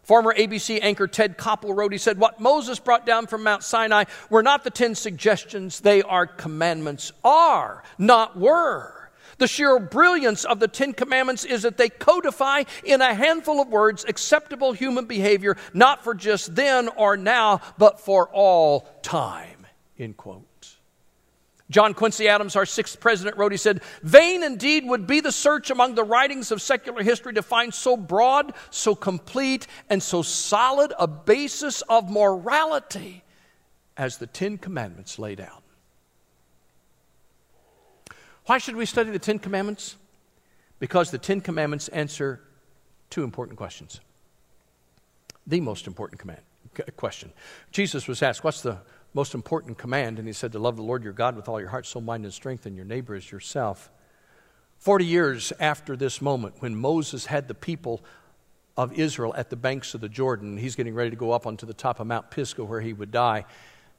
Former 0.04 0.34
ABC 0.34 0.80
anchor 0.84 1.08
Ted 1.08 1.36
Koppel 1.36 1.76
wrote, 1.76 1.92
he 1.92 1.98
said, 1.98 2.20
What 2.20 2.40
Moses 2.40 2.80
brought 2.80 3.08
down 3.08 3.26
from 3.26 3.44
Mount 3.44 3.64
Sinai 3.64 4.04
were 4.30 4.44
not 4.44 4.64
the 4.64 4.70
ten 4.70 4.94
suggestions, 4.94 5.80
they 5.80 6.04
are 6.04 6.28
commandments. 6.28 7.12
Are, 7.24 7.84
not 7.98 8.38
were. 8.38 8.96
The 9.38 9.48
sheer 9.48 9.80
brilliance 9.80 10.46
of 10.46 10.60
the 10.60 10.68
Ten 10.68 10.94
Commandments 10.94 11.44
is 11.44 11.64
that 11.64 11.78
they 11.78 11.90
codify 11.90 12.64
in 12.84 13.02
a 13.02 13.14
handful 13.14 13.62
of 13.62 13.68
words 13.68 14.06
acceptable 14.08 14.72
human 14.72 15.06
behavior, 15.06 15.58
not 15.74 16.04
for 16.04 16.14
just 16.14 16.56
then 16.56 16.88
or 16.88 17.18
now, 17.18 17.62
but 17.78 18.00
for 18.00 18.30
all 18.30 18.88
time. 19.02 19.66
End 20.00 20.16
quote. 20.16 20.55
John 21.70 21.96
Quincy 21.96 22.28
Adams, 22.28 22.56
our 22.56 22.66
sixth 22.66 23.00
president, 23.00 23.38
wrote, 23.38 23.52
he 23.52 23.58
said, 23.58 23.82
Vain 24.04 24.44
indeed 24.44 24.86
would 24.86 25.08
be 25.08 25.20
the 25.20 25.32
search 25.32 25.72
among 25.72 25.96
the 25.96 26.04
writings 26.04 26.52
of 26.52 26.62
secular 26.62 27.02
history 27.02 27.34
to 27.34 27.42
find 27.42 27.74
so 27.74 27.98
broad, 27.98 28.54
so 28.70 28.94
complete, 28.94 29.66
and 29.90 30.02
so 30.02 30.22
solid 30.22 30.94
a 31.00 31.08
basis 31.08 31.82
of 31.84 32.10
morality 32.10 33.24
as 33.98 34.18
the 34.18 34.28
Ten 34.28 34.58
Commandments 34.58 35.18
laid 35.18 35.42
out. 35.42 35.64
Why 38.46 38.60
should 38.60 38.76
we 38.76 38.86
study 38.86 39.10
the 39.10 39.20
Ten 39.20 39.40
Commandments? 39.40 39.96
Because 40.78 41.10
the 41.10 41.18
Ten 41.18 41.42
Commandments 41.42 41.88
answer 41.88 42.42
two 43.10 43.24
important 43.24 43.58
questions. 43.58 44.02
The 45.48 45.62
most 45.62 45.88
important 45.88 46.20
command, 46.20 46.42
question. 46.96 47.32
Jesus 47.72 48.08
was 48.08 48.22
asked, 48.22 48.44
What's 48.44 48.62
the 48.62 48.78
most 49.16 49.34
important 49.34 49.80
command? 49.80 50.20
And 50.20 50.28
he 50.28 50.34
said, 50.34 50.52
To 50.52 50.60
love 50.60 50.76
the 50.76 50.84
Lord 50.84 51.04
your 51.04 51.14
God 51.14 51.36
with 51.36 51.50
all 51.50 51.60
your 51.60 51.70
heart, 51.70 51.88
soul, 51.88 52.04
mind, 52.04 52.26
and 52.26 52.34
strength, 52.34 52.68
and 52.68 52.76
your 52.76 52.86
neighbor 52.86 53.16
as 53.16 53.32
yourself. 53.32 53.90
Forty 54.78 55.06
years 55.06 55.52
after 55.60 55.96
this 55.96 56.22
moment, 56.22 56.56
when 56.60 56.76
Moses 56.76 57.26
had 57.26 57.48
the 57.48 57.56
people 57.56 58.04
of 58.78 58.94
Israel 58.94 59.34
at 59.36 59.50
the 59.50 59.56
banks 59.56 59.94
of 59.94 60.02
the 60.02 60.10
Jordan, 60.10 60.58
he's 60.58 60.76
getting 60.76 60.94
ready 60.94 61.10
to 61.10 61.16
go 61.16 61.32
up 61.32 61.48
onto 61.48 61.66
the 61.66 61.74
top 61.74 62.00
of 62.00 62.06
Mount 62.06 62.30
Pisgah 62.30 62.66
where 62.66 62.82
he 62.82 62.94
would 62.94 63.10
die 63.10 63.46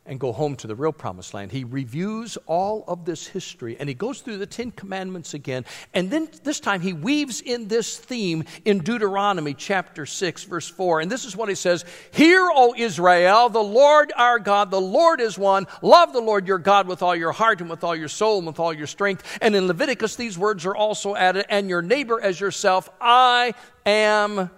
and 0.07 0.21
go 0.21 0.33
home 0.33 0.57
to 0.57 0.67
the 0.67 0.75
real 0.75 0.93
promised 0.93 1.35
land. 1.35 1.53
He 1.53 1.65
reviews 1.65 2.39
all 2.47 2.85
of 2.89 3.05
this 3.05 3.27
history 3.27 3.77
and 3.79 3.89
he 3.89 3.95
goes 3.95 4.21
through 4.21 4.39
the 4.39 4.47
Ten 4.47 4.71
Commandments 4.71 5.35
again. 5.35 5.65
And 5.95 6.11
then 6.11 6.29
this 6.45 6.61
time 6.61 6.81
he 6.81 6.93
weaves 6.93 7.41
in 7.41 7.69
this 7.69 7.97
theme 7.97 8.45
in 8.65 8.79
Deuteronomy 8.79 9.55
chapter 9.55 10.07
6, 10.07 10.45
verse 10.45 10.69
4. 10.69 11.01
And 11.01 11.11
this 11.11 11.25
is 11.25 11.37
what 11.37 11.49
he 11.49 11.55
says 11.55 11.85
Hear, 12.11 12.41
O 12.41 12.75
Israel, 12.77 13.49
the 13.49 13.63
Lord 13.63 14.13
our 14.17 14.39
God, 14.39 14.71
the 14.71 14.81
Lord 14.81 15.21
is 15.21 15.39
one. 15.39 15.67
Love 15.83 16.13
the 16.13 16.21
Lord 16.21 16.47
your 16.47 16.59
God 16.59 16.87
with 16.87 17.03
all 17.03 17.17
your 17.17 17.33
heart 17.33 17.61
and 17.61 17.69
with 17.69 17.85
all 17.85 17.97
your 17.97 18.09
soul 18.09 18.39
and 18.39 18.47
with 18.47 18.61
all 18.61 18.73
your 18.73 18.87
strength. 18.87 19.39
And 19.41 19.55
in 19.55 19.67
Leviticus, 19.67 20.17
these 20.17 20.39
words 20.39 20.65
are 20.67 20.77
also 20.77 21.15
added, 21.15 21.47
and 21.49 21.69
your 21.69 21.83
neighbor 21.83 22.21
as 22.21 22.41
yourself. 22.41 22.89
I 23.01 23.55
am 23.85 24.51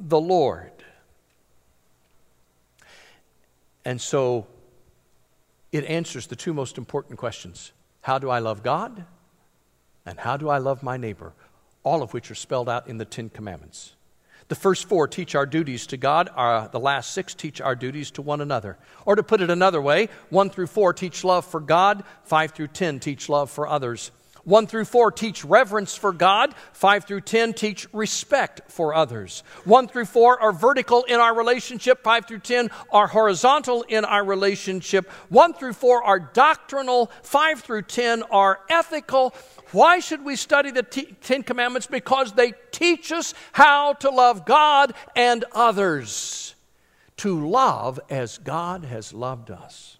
the 0.00 0.20
Lord. 0.20 0.70
And 3.84 4.00
so 4.00 4.46
it 5.74 5.84
answers 5.86 6.28
the 6.28 6.36
two 6.36 6.54
most 6.54 6.78
important 6.78 7.18
questions 7.18 7.72
How 8.02 8.18
do 8.18 8.30
I 8.30 8.38
love 8.38 8.62
God? 8.62 9.04
And 10.06 10.20
how 10.20 10.36
do 10.36 10.48
I 10.48 10.58
love 10.58 10.82
my 10.82 10.96
neighbor? 10.96 11.32
All 11.82 12.02
of 12.02 12.14
which 12.14 12.30
are 12.30 12.36
spelled 12.36 12.68
out 12.68 12.86
in 12.86 12.98
the 12.98 13.04
Ten 13.04 13.28
Commandments. 13.28 13.94
The 14.48 14.54
first 14.54 14.86
four 14.88 15.08
teach 15.08 15.34
our 15.34 15.46
duties 15.46 15.86
to 15.88 15.96
God, 15.96 16.30
our, 16.36 16.68
the 16.68 16.78
last 16.78 17.12
six 17.12 17.34
teach 17.34 17.60
our 17.60 17.74
duties 17.74 18.10
to 18.12 18.22
one 18.22 18.40
another. 18.40 18.76
Or 19.06 19.16
to 19.16 19.22
put 19.22 19.40
it 19.40 19.50
another 19.50 19.80
way, 19.80 20.10
one 20.28 20.48
through 20.48 20.66
four 20.68 20.92
teach 20.92 21.24
love 21.24 21.44
for 21.44 21.60
God, 21.60 22.04
five 22.22 22.52
through 22.52 22.68
ten 22.68 23.00
teach 23.00 23.28
love 23.28 23.50
for 23.50 23.66
others. 23.66 24.12
1 24.44 24.66
through 24.66 24.84
4 24.84 25.10
teach 25.10 25.44
reverence 25.44 25.96
for 25.96 26.12
God. 26.12 26.54
5 26.72 27.04
through 27.04 27.22
10 27.22 27.54
teach 27.54 27.86
respect 27.92 28.70
for 28.70 28.94
others. 28.94 29.42
1 29.64 29.88
through 29.88 30.04
4 30.04 30.40
are 30.40 30.52
vertical 30.52 31.04
in 31.04 31.18
our 31.18 31.34
relationship. 31.34 32.02
5 32.02 32.26
through 32.26 32.40
10 32.40 32.70
are 32.90 33.06
horizontal 33.06 33.82
in 33.82 34.04
our 34.04 34.24
relationship. 34.24 35.10
1 35.30 35.54
through 35.54 35.72
4 35.72 36.04
are 36.04 36.20
doctrinal. 36.20 37.10
5 37.22 37.60
through 37.60 37.82
10 37.82 38.22
are 38.24 38.60
ethical. 38.68 39.34
Why 39.72 39.98
should 39.98 40.24
we 40.24 40.36
study 40.36 40.70
the 40.70 40.82
t- 40.82 41.16
Ten 41.20 41.42
Commandments? 41.42 41.86
Because 41.86 42.32
they 42.32 42.52
teach 42.70 43.10
us 43.10 43.34
how 43.52 43.94
to 43.94 44.10
love 44.10 44.44
God 44.44 44.94
and 45.16 45.44
others. 45.52 46.54
To 47.18 47.48
love 47.48 47.98
as 48.10 48.38
God 48.38 48.84
has 48.84 49.12
loved 49.12 49.50
us. 49.50 49.98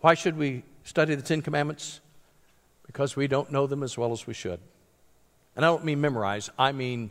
Why 0.00 0.14
should 0.14 0.36
we 0.36 0.62
study 0.84 1.14
the 1.14 1.22
Ten 1.22 1.42
Commandments? 1.42 2.00
Because 2.86 3.16
we 3.16 3.26
don't 3.26 3.50
know 3.50 3.66
them 3.66 3.82
as 3.82 3.98
well 3.98 4.12
as 4.12 4.26
we 4.26 4.34
should. 4.34 4.60
And 5.54 5.64
I 5.64 5.68
don't 5.68 5.84
mean 5.84 6.00
memorize, 6.00 6.50
I 6.58 6.72
mean 6.72 7.10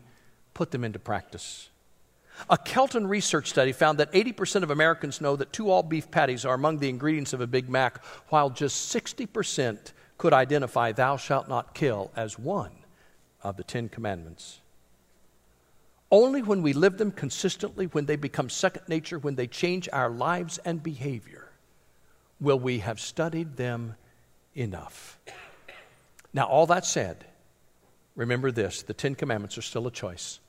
put 0.53 0.71
them 0.71 0.83
into 0.83 0.99
practice. 0.99 1.69
A 2.49 2.57
Kelton 2.57 3.07
research 3.07 3.49
study 3.49 3.71
found 3.71 3.97
that 3.99 4.11
80% 4.11 4.63
of 4.63 4.71
Americans 4.71 5.21
know 5.21 5.35
that 5.35 5.53
two 5.53 5.69
all 5.69 5.83
beef 5.83 6.11
patties 6.11 6.45
are 6.45 6.53
among 6.53 6.79
the 6.79 6.89
ingredients 6.89 7.33
of 7.33 7.41
a 7.41 7.47
Big 7.47 7.69
Mac, 7.69 8.03
while 8.29 8.49
just 8.49 8.93
60% 8.93 9.93
could 10.17 10.33
identify 10.33 10.91
thou 10.91 11.17
shalt 11.17 11.47
not 11.47 11.73
kill 11.73 12.11
as 12.15 12.37
one 12.37 12.71
of 13.41 13.57
the 13.57 13.63
Ten 13.63 13.89
Commandments. 13.89 14.59
Only 16.11 16.41
when 16.41 16.61
we 16.61 16.73
live 16.73 16.97
them 16.97 17.11
consistently, 17.11 17.87
when 17.87 18.05
they 18.05 18.15
become 18.15 18.49
second 18.49 18.83
nature, 18.87 19.17
when 19.17 19.35
they 19.35 19.47
change 19.47 19.89
our 19.91 20.09
lives 20.09 20.57
and 20.59 20.83
behavior, 20.83 21.49
will 22.39 22.59
we 22.59 22.79
have 22.79 22.99
studied 22.99 23.57
them 23.57 23.95
enough. 24.55 25.19
Now, 26.35 26.47
all 26.47 26.65
that 26.67 26.85
said, 26.85 27.23
remember 28.13 28.51
this 28.51 28.81
the 28.83 28.93
Ten 28.93 29.15
Commandments 29.15 29.57
are 29.57 29.63
still 29.63 29.87
a 29.87 29.91
choice. 29.91 30.41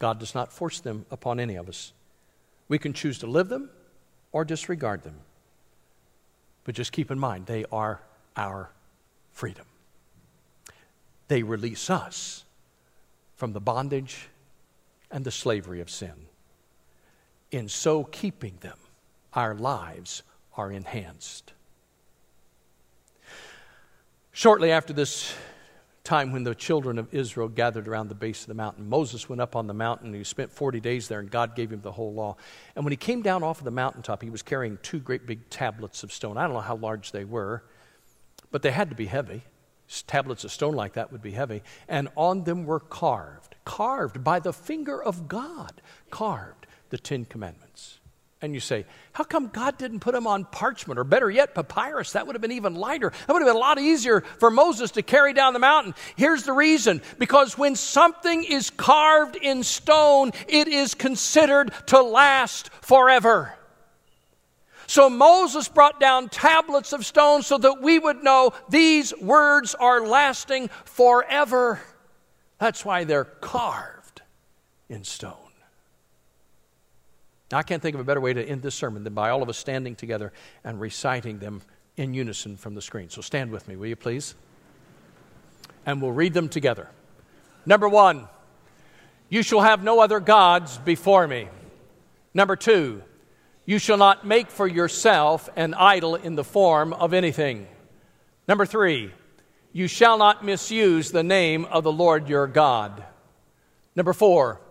God 0.00 0.18
does 0.18 0.34
not 0.34 0.52
force 0.52 0.80
them 0.80 1.06
upon 1.12 1.38
any 1.38 1.54
of 1.54 1.68
us. 1.68 1.92
We 2.66 2.78
can 2.78 2.92
choose 2.92 3.20
to 3.20 3.28
live 3.28 3.48
them 3.48 3.70
or 4.32 4.44
disregard 4.44 5.04
them. 5.04 5.14
But 6.64 6.74
just 6.74 6.90
keep 6.90 7.12
in 7.12 7.20
mind, 7.20 7.46
they 7.46 7.64
are 7.70 8.00
our 8.36 8.70
freedom. 9.30 9.66
They 11.28 11.44
release 11.44 11.88
us 11.88 12.44
from 13.36 13.52
the 13.52 13.60
bondage 13.60 14.28
and 15.08 15.24
the 15.24 15.30
slavery 15.30 15.80
of 15.80 15.88
sin. 15.88 16.14
In 17.52 17.68
so 17.68 18.02
keeping 18.02 18.58
them, 18.60 18.78
our 19.34 19.54
lives 19.54 20.24
are 20.56 20.72
enhanced. 20.72 21.52
Shortly 24.34 24.72
after 24.72 24.94
this 24.94 25.34
time 26.04 26.32
when 26.32 26.42
the 26.42 26.54
children 26.54 26.98
of 26.98 27.12
Israel 27.12 27.48
gathered 27.48 27.86
around 27.86 28.08
the 28.08 28.14
base 28.14 28.40
of 28.40 28.46
the 28.46 28.54
mountain, 28.54 28.88
Moses 28.88 29.28
went 29.28 29.42
up 29.42 29.54
on 29.54 29.66
the 29.66 29.74
mountain. 29.74 30.06
and 30.08 30.16
He 30.16 30.24
spent 30.24 30.50
40 30.50 30.80
days 30.80 31.06
there, 31.06 31.20
and 31.20 31.30
God 31.30 31.54
gave 31.54 31.70
him 31.70 31.82
the 31.82 31.92
whole 31.92 32.14
law. 32.14 32.36
And 32.74 32.82
when 32.82 32.92
he 32.92 32.96
came 32.96 33.20
down 33.20 33.42
off 33.42 33.58
of 33.58 33.64
the 33.64 33.70
mountaintop, 33.70 34.22
he 34.22 34.30
was 34.30 34.40
carrying 34.40 34.78
two 34.82 35.00
great 35.00 35.26
big 35.26 35.50
tablets 35.50 36.02
of 36.02 36.12
stone. 36.14 36.38
I 36.38 36.44
don't 36.44 36.54
know 36.54 36.60
how 36.60 36.76
large 36.76 37.12
they 37.12 37.26
were, 37.26 37.62
but 38.50 38.62
they 38.62 38.70
had 38.70 38.88
to 38.88 38.96
be 38.96 39.06
heavy. 39.06 39.42
Tablets 40.06 40.44
of 40.44 40.50
stone 40.50 40.74
like 40.74 40.94
that 40.94 41.12
would 41.12 41.20
be 41.20 41.32
heavy. 41.32 41.62
And 41.86 42.08
on 42.16 42.44
them 42.44 42.64
were 42.64 42.80
carved, 42.80 43.56
carved 43.66 44.24
by 44.24 44.40
the 44.40 44.54
finger 44.54 45.02
of 45.02 45.28
God, 45.28 45.82
carved 46.10 46.66
the 46.88 46.96
Ten 46.96 47.26
Commandments. 47.26 47.98
And 48.42 48.54
you 48.54 48.60
say, 48.60 48.86
how 49.12 49.22
come 49.22 49.46
God 49.46 49.78
didn't 49.78 50.00
put 50.00 50.14
them 50.14 50.26
on 50.26 50.44
parchment 50.44 50.98
or 50.98 51.04
better 51.04 51.30
yet, 51.30 51.54
papyrus? 51.54 52.12
That 52.12 52.26
would 52.26 52.34
have 52.34 52.42
been 52.42 52.50
even 52.50 52.74
lighter. 52.74 53.12
That 53.26 53.32
would 53.32 53.40
have 53.40 53.48
been 53.48 53.56
a 53.56 53.60
lot 53.60 53.78
easier 53.78 54.22
for 54.40 54.50
Moses 54.50 54.90
to 54.92 55.02
carry 55.02 55.32
down 55.32 55.52
the 55.52 55.60
mountain. 55.60 55.94
Here's 56.16 56.42
the 56.42 56.52
reason 56.52 57.02
because 57.20 57.56
when 57.56 57.76
something 57.76 58.42
is 58.42 58.68
carved 58.70 59.36
in 59.36 59.62
stone, 59.62 60.32
it 60.48 60.66
is 60.66 60.94
considered 60.94 61.72
to 61.86 62.02
last 62.02 62.70
forever. 62.80 63.54
So 64.88 65.08
Moses 65.08 65.68
brought 65.68 66.00
down 66.00 66.28
tablets 66.28 66.92
of 66.92 67.06
stone 67.06 67.42
so 67.42 67.58
that 67.58 67.80
we 67.80 68.00
would 68.00 68.24
know 68.24 68.54
these 68.68 69.16
words 69.20 69.76
are 69.76 70.04
lasting 70.04 70.68
forever. 70.84 71.80
That's 72.58 72.84
why 72.84 73.04
they're 73.04 73.24
carved 73.24 74.22
in 74.88 75.04
stone. 75.04 75.41
Now, 77.52 77.58
I 77.58 77.62
can't 77.62 77.82
think 77.82 77.94
of 77.94 78.00
a 78.00 78.04
better 78.04 78.20
way 78.20 78.32
to 78.32 78.42
end 78.42 78.62
this 78.62 78.74
sermon 78.74 79.04
than 79.04 79.12
by 79.12 79.28
all 79.28 79.42
of 79.42 79.48
us 79.50 79.58
standing 79.58 79.94
together 79.94 80.32
and 80.64 80.80
reciting 80.80 81.38
them 81.38 81.60
in 81.98 82.14
unison 82.14 82.56
from 82.56 82.74
the 82.74 82.80
screen. 82.80 83.10
So 83.10 83.20
stand 83.20 83.50
with 83.50 83.68
me, 83.68 83.76
will 83.76 83.88
you 83.88 83.96
please? 83.96 84.34
And 85.84 86.00
we'll 86.00 86.12
read 86.12 86.32
them 86.32 86.48
together. 86.48 86.88
Number 87.66 87.90
one, 87.90 88.26
you 89.28 89.42
shall 89.42 89.60
have 89.60 89.84
no 89.84 90.00
other 90.00 90.18
gods 90.18 90.78
before 90.78 91.28
me. 91.28 91.50
Number 92.32 92.56
two, 92.56 93.02
you 93.66 93.78
shall 93.78 93.98
not 93.98 94.26
make 94.26 94.50
for 94.50 94.66
yourself 94.66 95.50
an 95.54 95.74
idol 95.74 96.14
in 96.14 96.36
the 96.36 96.44
form 96.44 96.94
of 96.94 97.12
anything. 97.12 97.68
Number 98.48 98.64
three, 98.64 99.12
you 99.74 99.88
shall 99.88 100.16
not 100.16 100.42
misuse 100.42 101.10
the 101.10 101.22
name 101.22 101.66
of 101.66 101.84
the 101.84 101.92
Lord 101.92 102.30
your 102.30 102.46
God. 102.46 103.04
Number 103.94 104.14
four, 104.14 104.61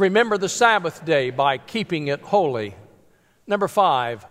Remember 0.00 0.38
the 0.38 0.48
Sabbath 0.48 1.04
day 1.04 1.28
by 1.28 1.58
keeping 1.58 2.08
it 2.08 2.22
holy. 2.22 2.74
Number 3.46 3.68
five, 3.68 4.24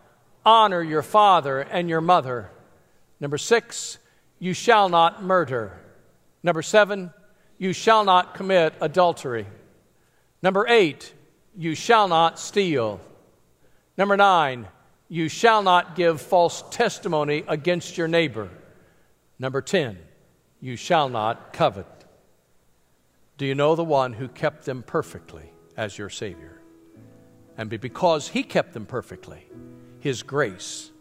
honor 0.43 0.81
your 0.81 1.03
father 1.03 1.59
and 1.59 1.87
your 1.87 2.01
mother. 2.01 2.49
Number 3.19 3.37
six, 3.37 3.99
you 4.39 4.55
shall 4.55 4.89
not 4.89 5.21
murder. 5.21 5.79
Number 6.41 6.63
seven, 6.63 7.13
you 7.59 7.71
shall 7.71 8.03
not 8.03 8.33
commit 8.33 8.73
adultery. 8.81 9.45
Number 10.41 10.65
eight, 10.67 11.13
you 11.55 11.75
shall 11.75 12.07
not 12.07 12.39
steal. 12.39 12.99
Number 13.95 14.17
nine, 14.17 14.67
you 15.07 15.29
shall 15.29 15.61
not 15.61 15.95
give 15.95 16.19
false 16.19 16.63
testimony 16.71 17.43
against 17.47 17.95
your 17.95 18.07
neighbor. 18.07 18.49
Number 19.37 19.61
10, 19.61 19.99
you 20.61 20.75
shall 20.75 21.09
not 21.09 21.53
covet. 21.53 21.85
Do 23.37 23.45
you 23.45 23.53
know 23.53 23.75
the 23.75 23.83
one 23.83 24.13
who 24.13 24.27
kept 24.27 24.65
them 24.65 24.81
perfectly 24.81 25.51
as 25.79 25.97
your 25.97 26.09
Savior? 26.09 26.61
And 27.57 27.69
because 27.69 28.27
He 28.27 28.43
kept 28.43 28.73
them 28.73 28.85
perfectly, 28.85 29.47
His 29.99 30.21
grace 30.21 30.91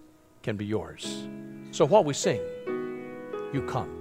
can 0.43 0.57
be 0.57 0.64
yours. 0.64 1.27
So 1.73 1.85
while 1.85 2.05
we 2.05 2.14
sing, 2.14 2.41
you 3.53 3.62
come. 3.69 3.98